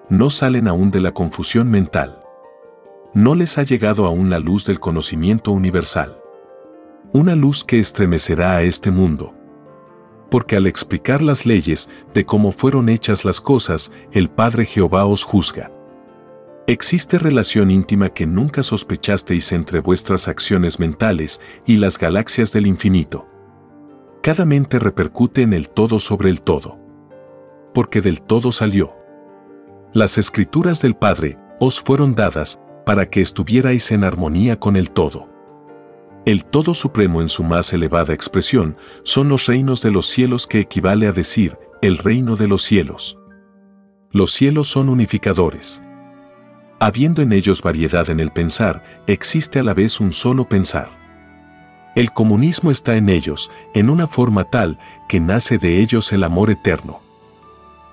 No 0.08 0.30
salen 0.30 0.70
aún 0.70 0.90
de 0.90 1.02
la 1.02 1.12
confusión 1.12 1.70
mental. 1.70 2.24
No 3.14 3.36
les 3.36 3.58
ha 3.58 3.64
llegado 3.64 4.06
aún 4.06 4.30
la 4.30 4.40
luz 4.40 4.66
del 4.66 4.80
conocimiento 4.80 5.52
universal. 5.52 6.18
Una 7.12 7.36
luz 7.36 7.66
que 7.66 7.78
estremecerá 7.78 8.56
a 8.56 8.62
este 8.62 8.90
mundo 8.90 9.36
porque 10.32 10.56
al 10.56 10.66
explicar 10.66 11.22
las 11.22 11.46
leyes 11.46 11.90
de 12.14 12.26
cómo 12.26 12.54
fueron 12.54 12.88
hechas 12.88 13.26
las 13.26 13.42
cosas, 13.42 13.92
el 14.14 14.30
Padre 14.30 14.66
Jehová 14.66 15.06
os 15.06 15.24
juzga. 15.24 15.72
Existe 16.68 17.20
relación 17.20 17.70
íntima 17.70 18.10
que 18.10 18.26
nunca 18.26 18.64
sospechasteis 18.64 19.52
entre 19.52 19.82
vuestras 19.82 20.30
acciones 20.30 20.80
mentales 20.80 21.42
y 21.66 21.78
las 21.78 21.98
galaxias 22.00 22.54
del 22.54 22.66
infinito. 22.66 23.28
Cada 24.24 24.46
mente 24.46 24.80
repercute 24.80 25.42
en 25.42 25.52
el 25.52 25.68
todo 25.68 26.00
sobre 26.00 26.30
el 26.30 26.42
todo. 26.42 26.80
Porque 27.74 28.00
del 28.00 28.22
todo 28.22 28.54
salió. 28.54 28.94
Las 29.94 30.18
escrituras 30.18 30.82
del 30.82 30.96
Padre 30.96 31.38
os 31.60 31.82
fueron 31.82 32.16
dadas 32.16 32.58
para 32.86 33.10
que 33.10 33.20
estuvierais 33.20 33.92
en 33.92 34.06
armonía 34.06 34.58
con 34.60 34.78
el 34.78 34.92
todo. 34.92 35.31
El 36.24 36.46
todo 36.46 36.76
supremo 36.76 37.22
en 37.22 37.30
su 37.30 37.44
más 37.44 37.74
elevada 37.74 38.14
expresión 38.14 38.78
son 39.04 39.28
los 39.28 39.48
reinos 39.48 39.82
de 39.82 39.90
los 39.90 40.06
cielos 40.06 40.46
que 40.46 40.60
equivale 40.60 41.08
a 41.08 41.12
decir 41.12 41.58
el 41.82 41.98
reino 41.98 42.36
de 42.36 42.48
los 42.48 42.62
cielos. 42.62 43.18
Los 44.12 44.32
cielos 44.32 44.68
son 44.68 44.90
unificadores. 44.90 45.82
Habiendo 46.80 47.24
en 47.24 47.34
ellos 47.34 47.64
variedad 47.64 48.08
en 48.12 48.20
el 48.20 48.32
pensar, 48.32 48.84
existe 49.08 49.60
a 49.60 49.64
la 49.64 49.74
vez 49.74 50.00
un 50.00 50.14
solo 50.14 50.48
pensar. 50.48 50.90
El 51.96 52.12
comunismo 52.12 52.70
está 52.70 52.98
en 52.98 53.10
ellos, 53.10 53.50
en 53.74 53.90
una 53.90 54.08
forma 54.08 54.44
tal 54.44 54.78
que 55.10 55.20
nace 55.20 55.58
de 55.58 55.82
ellos 55.82 56.14
el 56.14 56.24
amor 56.24 56.52
eterno. 56.52 57.02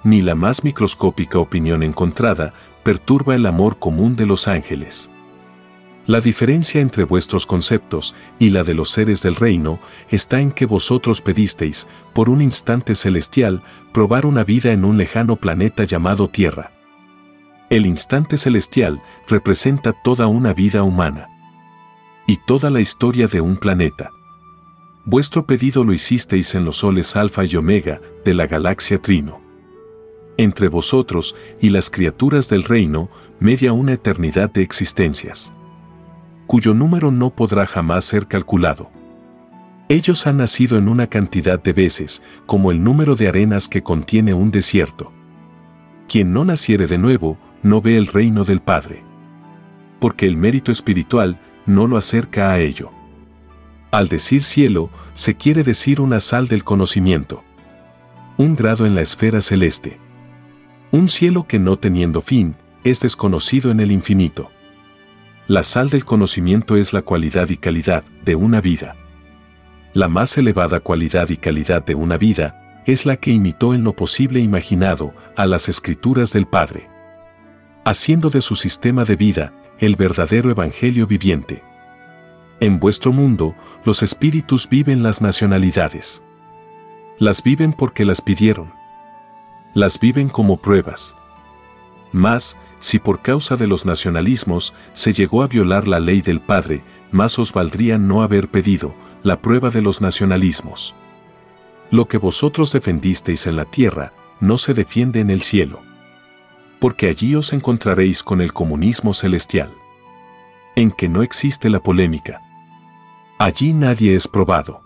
Ni 0.04 0.20
la 0.20 0.34
más 0.34 0.64
microscópica 0.64 1.38
opinión 1.38 1.82
encontrada 1.82 2.52
perturba 2.82 3.34
el 3.34 3.46
amor 3.46 3.78
común 3.78 4.16
de 4.16 4.26
los 4.26 4.48
ángeles. 4.48 5.10
La 6.08 6.22
diferencia 6.22 6.80
entre 6.80 7.04
vuestros 7.04 7.44
conceptos 7.44 8.14
y 8.38 8.48
la 8.48 8.64
de 8.64 8.72
los 8.72 8.88
seres 8.88 9.22
del 9.22 9.34
reino 9.34 9.78
está 10.08 10.40
en 10.40 10.52
que 10.52 10.64
vosotros 10.64 11.20
pedisteis, 11.20 11.86
por 12.14 12.30
un 12.30 12.40
instante 12.40 12.94
celestial, 12.94 13.62
probar 13.92 14.24
una 14.24 14.42
vida 14.42 14.72
en 14.72 14.86
un 14.86 14.96
lejano 14.96 15.36
planeta 15.36 15.84
llamado 15.84 16.26
Tierra. 16.26 16.72
El 17.68 17.84
instante 17.84 18.38
celestial 18.38 19.02
representa 19.28 19.92
toda 19.92 20.28
una 20.28 20.54
vida 20.54 20.82
humana 20.82 21.28
y 22.26 22.38
toda 22.38 22.70
la 22.70 22.80
historia 22.80 23.26
de 23.26 23.42
un 23.42 23.58
planeta. 23.58 24.10
Vuestro 25.04 25.44
pedido 25.46 25.84
lo 25.84 25.92
hicisteis 25.92 26.54
en 26.54 26.64
los 26.64 26.76
soles 26.76 27.16
Alfa 27.16 27.44
y 27.44 27.54
Omega 27.54 28.00
de 28.24 28.32
la 28.32 28.46
galaxia 28.46 28.98
Trino. 29.02 29.42
Entre 30.38 30.68
vosotros 30.68 31.36
y 31.60 31.68
las 31.68 31.90
criaturas 31.90 32.48
del 32.48 32.62
reino 32.62 33.10
media 33.40 33.74
una 33.74 33.92
eternidad 33.92 34.50
de 34.50 34.62
existencias 34.62 35.52
cuyo 36.48 36.72
número 36.72 37.10
no 37.10 37.28
podrá 37.28 37.66
jamás 37.66 38.06
ser 38.06 38.26
calculado. 38.26 38.90
Ellos 39.90 40.26
han 40.26 40.38
nacido 40.38 40.78
en 40.78 40.88
una 40.88 41.06
cantidad 41.06 41.62
de 41.62 41.74
veces, 41.74 42.22
como 42.46 42.72
el 42.72 42.82
número 42.82 43.16
de 43.16 43.28
arenas 43.28 43.68
que 43.68 43.82
contiene 43.82 44.32
un 44.32 44.50
desierto. 44.50 45.12
Quien 46.08 46.32
no 46.32 46.46
naciere 46.46 46.86
de 46.86 46.96
nuevo, 46.96 47.36
no 47.62 47.82
ve 47.82 47.98
el 47.98 48.06
reino 48.06 48.44
del 48.44 48.60
Padre. 48.60 49.04
Porque 50.00 50.26
el 50.26 50.38
mérito 50.38 50.72
espiritual 50.72 51.38
no 51.66 51.86
lo 51.86 51.98
acerca 51.98 52.50
a 52.50 52.58
ello. 52.60 52.92
Al 53.90 54.08
decir 54.08 54.42
cielo, 54.42 54.88
se 55.12 55.34
quiere 55.34 55.62
decir 55.64 56.00
una 56.00 56.18
sal 56.18 56.48
del 56.48 56.64
conocimiento. 56.64 57.44
Un 58.38 58.56
grado 58.56 58.86
en 58.86 58.94
la 58.94 59.02
esfera 59.02 59.42
celeste. 59.42 59.98
Un 60.92 61.10
cielo 61.10 61.46
que 61.46 61.58
no 61.58 61.76
teniendo 61.78 62.22
fin, 62.22 62.56
es 62.84 63.00
desconocido 63.00 63.70
en 63.70 63.80
el 63.80 63.92
infinito. 63.92 64.50
La 65.48 65.62
sal 65.62 65.88
del 65.88 66.04
conocimiento 66.04 66.76
es 66.76 66.92
la 66.92 67.00
cualidad 67.00 67.48
y 67.48 67.56
calidad 67.56 68.04
de 68.22 68.34
una 68.34 68.60
vida. 68.60 68.96
La 69.94 70.06
más 70.06 70.36
elevada 70.36 70.80
cualidad 70.80 71.30
y 71.30 71.38
calidad 71.38 71.82
de 71.82 71.94
una 71.94 72.18
vida 72.18 72.82
es 72.84 73.06
la 73.06 73.16
que 73.16 73.30
imitó 73.30 73.72
en 73.72 73.82
lo 73.82 73.94
posible 73.94 74.40
imaginado 74.40 75.14
a 75.36 75.46
las 75.46 75.70
escrituras 75.70 76.34
del 76.34 76.46
Padre, 76.46 76.90
haciendo 77.86 78.28
de 78.28 78.42
su 78.42 78.56
sistema 78.56 79.04
de 79.04 79.16
vida 79.16 79.54
el 79.78 79.96
verdadero 79.96 80.50
evangelio 80.50 81.06
viviente. 81.06 81.62
En 82.60 82.78
vuestro 82.78 83.14
mundo, 83.14 83.56
los 83.86 84.02
espíritus 84.02 84.68
viven 84.68 85.02
las 85.02 85.22
nacionalidades. 85.22 86.22
Las 87.18 87.42
viven 87.42 87.72
porque 87.72 88.04
las 88.04 88.20
pidieron. 88.20 88.70
Las 89.72 89.98
viven 89.98 90.28
como 90.28 90.58
pruebas. 90.58 91.16
Más, 92.12 92.58
si 92.78 92.98
por 92.98 93.22
causa 93.22 93.56
de 93.56 93.66
los 93.66 93.84
nacionalismos 93.84 94.74
se 94.92 95.12
llegó 95.12 95.42
a 95.42 95.48
violar 95.48 95.88
la 95.88 96.00
ley 96.00 96.20
del 96.20 96.40
Padre, 96.40 96.84
más 97.10 97.38
os 97.38 97.52
valdría 97.52 97.98
no 97.98 98.22
haber 98.22 98.48
pedido 98.48 98.94
la 99.22 99.40
prueba 99.40 99.70
de 99.70 99.82
los 99.82 100.00
nacionalismos. 100.00 100.94
Lo 101.90 102.06
que 102.06 102.18
vosotros 102.18 102.72
defendisteis 102.72 103.46
en 103.46 103.56
la 103.56 103.64
tierra, 103.64 104.12
no 104.40 104.58
se 104.58 104.74
defiende 104.74 105.20
en 105.20 105.30
el 105.30 105.42
cielo. 105.42 105.80
Porque 106.80 107.08
allí 107.08 107.34
os 107.34 107.52
encontraréis 107.52 108.22
con 108.22 108.40
el 108.40 108.52
comunismo 108.52 109.12
celestial. 109.14 109.72
En 110.76 110.92
que 110.92 111.08
no 111.08 111.22
existe 111.22 111.68
la 111.70 111.82
polémica. 111.82 112.40
Allí 113.38 113.72
nadie 113.72 114.14
es 114.14 114.28
probado. 114.28 114.82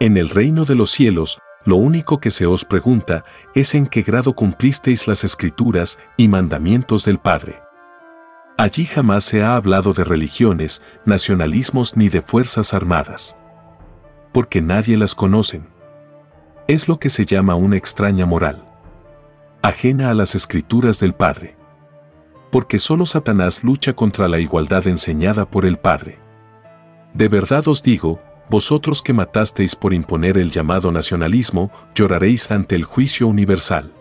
En 0.00 0.16
el 0.16 0.28
reino 0.28 0.64
de 0.64 0.74
los 0.74 0.90
cielos 0.90 1.38
lo 1.64 1.76
único 1.76 2.18
que 2.18 2.30
se 2.30 2.46
os 2.46 2.64
pregunta 2.64 3.24
es 3.54 3.74
en 3.74 3.86
qué 3.86 4.02
grado 4.02 4.34
cumplisteis 4.34 5.06
las 5.06 5.24
escrituras 5.24 5.98
y 6.16 6.28
mandamientos 6.28 7.04
del 7.04 7.18
Padre. 7.18 7.60
Allí 8.56 8.86
jamás 8.86 9.24
se 9.24 9.42
ha 9.42 9.54
hablado 9.54 9.92
de 9.92 10.02
religiones, 10.02 10.82
nacionalismos 11.04 11.96
ni 11.96 12.08
de 12.08 12.22
fuerzas 12.22 12.74
armadas. 12.74 13.36
Porque 14.32 14.60
nadie 14.60 14.96
las 14.96 15.14
conocen. 15.14 15.68
Es 16.66 16.88
lo 16.88 16.98
que 16.98 17.08
se 17.08 17.24
llama 17.24 17.54
una 17.54 17.76
extraña 17.76 18.26
moral. 18.26 18.64
Ajena 19.62 20.10
a 20.10 20.14
las 20.14 20.34
escrituras 20.34 20.98
del 21.00 21.14
Padre. 21.14 21.56
Porque 22.50 22.78
solo 22.78 23.06
Satanás 23.06 23.62
lucha 23.62 23.92
contra 23.92 24.26
la 24.26 24.38
igualdad 24.38 24.86
enseñada 24.88 25.48
por 25.48 25.64
el 25.64 25.78
Padre. 25.78 26.18
De 27.14 27.28
verdad 27.28 27.66
os 27.68 27.82
digo, 27.82 28.20
vosotros 28.50 29.02
que 29.02 29.12
matasteis 29.12 29.76
por 29.76 29.92
imponer 29.92 30.38
el 30.38 30.50
llamado 30.50 30.90
nacionalismo, 30.90 31.70
lloraréis 31.94 32.50
ante 32.50 32.74
el 32.74 32.84
juicio 32.84 33.26
universal. 33.28 33.92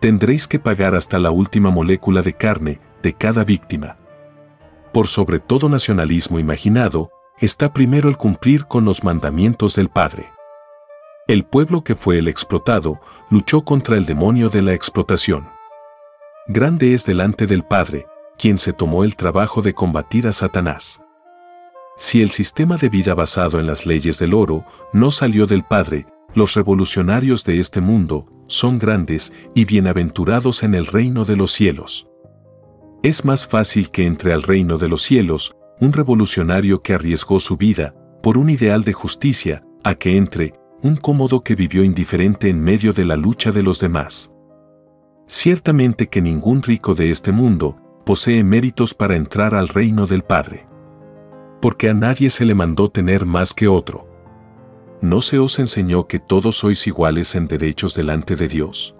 Tendréis 0.00 0.46
que 0.46 0.60
pagar 0.60 0.94
hasta 0.94 1.18
la 1.18 1.30
última 1.30 1.70
molécula 1.70 2.22
de 2.22 2.32
carne 2.34 2.80
de 3.02 3.14
cada 3.14 3.44
víctima. 3.44 3.96
Por 4.92 5.08
sobre 5.08 5.40
todo 5.40 5.68
nacionalismo 5.68 6.38
imaginado, 6.38 7.10
está 7.38 7.72
primero 7.72 8.08
el 8.08 8.16
cumplir 8.16 8.66
con 8.66 8.84
los 8.84 9.04
mandamientos 9.04 9.74
del 9.74 9.88
Padre. 9.88 10.28
El 11.26 11.44
pueblo 11.44 11.82
que 11.82 11.94
fue 11.94 12.18
el 12.18 12.28
explotado 12.28 13.00
luchó 13.28 13.62
contra 13.62 13.96
el 13.96 14.06
demonio 14.06 14.48
de 14.48 14.62
la 14.62 14.72
explotación. 14.72 15.48
Grande 16.46 16.94
es 16.94 17.04
delante 17.04 17.46
del 17.46 17.64
Padre, 17.64 18.06
quien 18.38 18.56
se 18.56 18.72
tomó 18.72 19.04
el 19.04 19.16
trabajo 19.16 19.60
de 19.60 19.74
combatir 19.74 20.26
a 20.26 20.32
Satanás. 20.32 21.02
Si 22.00 22.22
el 22.22 22.30
sistema 22.30 22.76
de 22.76 22.88
vida 22.90 23.12
basado 23.14 23.58
en 23.58 23.66
las 23.66 23.84
leyes 23.84 24.20
del 24.20 24.32
oro 24.32 24.64
no 24.92 25.10
salió 25.10 25.48
del 25.48 25.64
Padre, 25.64 26.06
los 26.32 26.54
revolucionarios 26.54 27.42
de 27.42 27.58
este 27.58 27.80
mundo 27.80 28.26
son 28.46 28.78
grandes 28.78 29.32
y 29.52 29.64
bienaventurados 29.64 30.62
en 30.62 30.76
el 30.76 30.86
reino 30.86 31.24
de 31.24 31.34
los 31.34 31.50
cielos. 31.50 32.06
Es 33.02 33.24
más 33.24 33.48
fácil 33.48 33.90
que 33.90 34.06
entre 34.06 34.32
al 34.32 34.42
reino 34.42 34.78
de 34.78 34.86
los 34.86 35.02
cielos 35.02 35.56
un 35.80 35.92
revolucionario 35.92 36.82
que 36.82 36.94
arriesgó 36.94 37.40
su 37.40 37.56
vida 37.56 37.96
por 38.22 38.38
un 38.38 38.48
ideal 38.48 38.84
de 38.84 38.92
justicia 38.92 39.64
a 39.82 39.96
que 39.96 40.16
entre 40.16 40.54
un 40.82 40.96
cómodo 40.96 41.42
que 41.42 41.56
vivió 41.56 41.82
indiferente 41.82 42.48
en 42.48 42.62
medio 42.62 42.92
de 42.92 43.06
la 43.06 43.16
lucha 43.16 43.50
de 43.50 43.64
los 43.64 43.80
demás. 43.80 44.30
Ciertamente 45.26 46.06
que 46.06 46.22
ningún 46.22 46.62
rico 46.62 46.94
de 46.94 47.10
este 47.10 47.32
mundo 47.32 47.76
posee 48.06 48.44
méritos 48.44 48.94
para 48.94 49.16
entrar 49.16 49.56
al 49.56 49.66
reino 49.66 50.06
del 50.06 50.22
Padre 50.22 50.67
porque 51.60 51.90
a 51.90 51.94
nadie 51.94 52.30
se 52.30 52.44
le 52.44 52.54
mandó 52.54 52.90
tener 52.90 53.26
más 53.26 53.54
que 53.54 53.68
otro. 53.68 54.06
¿No 55.00 55.20
se 55.20 55.38
os 55.38 55.58
enseñó 55.58 56.06
que 56.06 56.18
todos 56.18 56.56
sois 56.56 56.86
iguales 56.86 57.34
en 57.34 57.46
derechos 57.48 57.94
delante 57.94 58.36
de 58.36 58.48
Dios? 58.48 58.94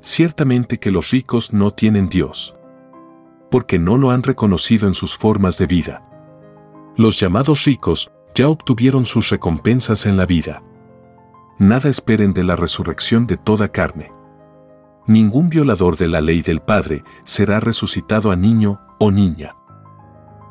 Ciertamente 0.00 0.78
que 0.78 0.90
los 0.90 1.10
ricos 1.10 1.52
no 1.52 1.72
tienen 1.72 2.08
Dios, 2.08 2.54
porque 3.50 3.78
no 3.78 3.96
lo 3.96 4.10
han 4.10 4.22
reconocido 4.22 4.86
en 4.86 4.94
sus 4.94 5.16
formas 5.16 5.58
de 5.58 5.66
vida. 5.66 6.02
Los 6.96 7.18
llamados 7.18 7.64
ricos 7.64 8.10
ya 8.34 8.48
obtuvieron 8.48 9.04
sus 9.04 9.30
recompensas 9.30 10.06
en 10.06 10.16
la 10.16 10.26
vida. 10.26 10.62
Nada 11.58 11.88
esperen 11.88 12.32
de 12.32 12.44
la 12.44 12.56
resurrección 12.56 13.26
de 13.26 13.36
toda 13.36 13.68
carne. 13.68 14.12
Ningún 15.06 15.48
violador 15.48 15.96
de 15.96 16.08
la 16.08 16.20
ley 16.20 16.42
del 16.42 16.60
Padre 16.60 17.04
será 17.24 17.60
resucitado 17.60 18.30
a 18.30 18.36
niño 18.36 18.80
o 18.98 19.10
niña 19.10 19.56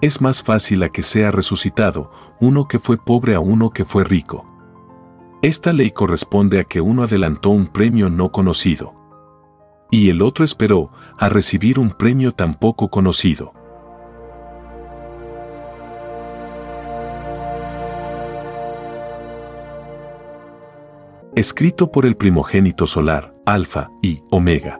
es 0.02 0.22
más 0.22 0.44
fácil 0.44 0.84
a 0.84 0.90
que 0.90 1.04
sea 1.04 1.32
resucitado 1.32 2.12
uno 2.40 2.68
que 2.68 2.80
fue 2.80 2.98
pobre 2.98 3.36
a 3.36 3.40
uno 3.40 3.70
que 3.72 3.86
fue 3.86 4.04
rico. 4.04 4.46
Esta 5.42 5.74
ley 5.74 5.92
corresponde 5.92 6.60
a 6.60 6.64
que 6.64 6.82
uno 6.82 7.04
adelantó 7.04 7.50
un 7.50 7.68
premio 7.68 8.10
no 8.10 8.32
conocido. 8.32 8.94
Y 9.92 10.10
el 10.10 10.22
otro 10.22 10.44
esperó 10.44 10.92
a 11.18 11.30
recibir 11.30 11.80
un 11.80 11.92
premio 11.92 12.32
tan 12.32 12.56
poco 12.56 12.90
conocido. 12.90 13.54
Escrito 21.36 21.92
por 21.92 22.06
el 22.06 22.16
primogénito 22.16 22.88
solar, 22.88 23.36
Alfa 23.46 23.90
y 24.02 24.24
Omega. 24.32 24.80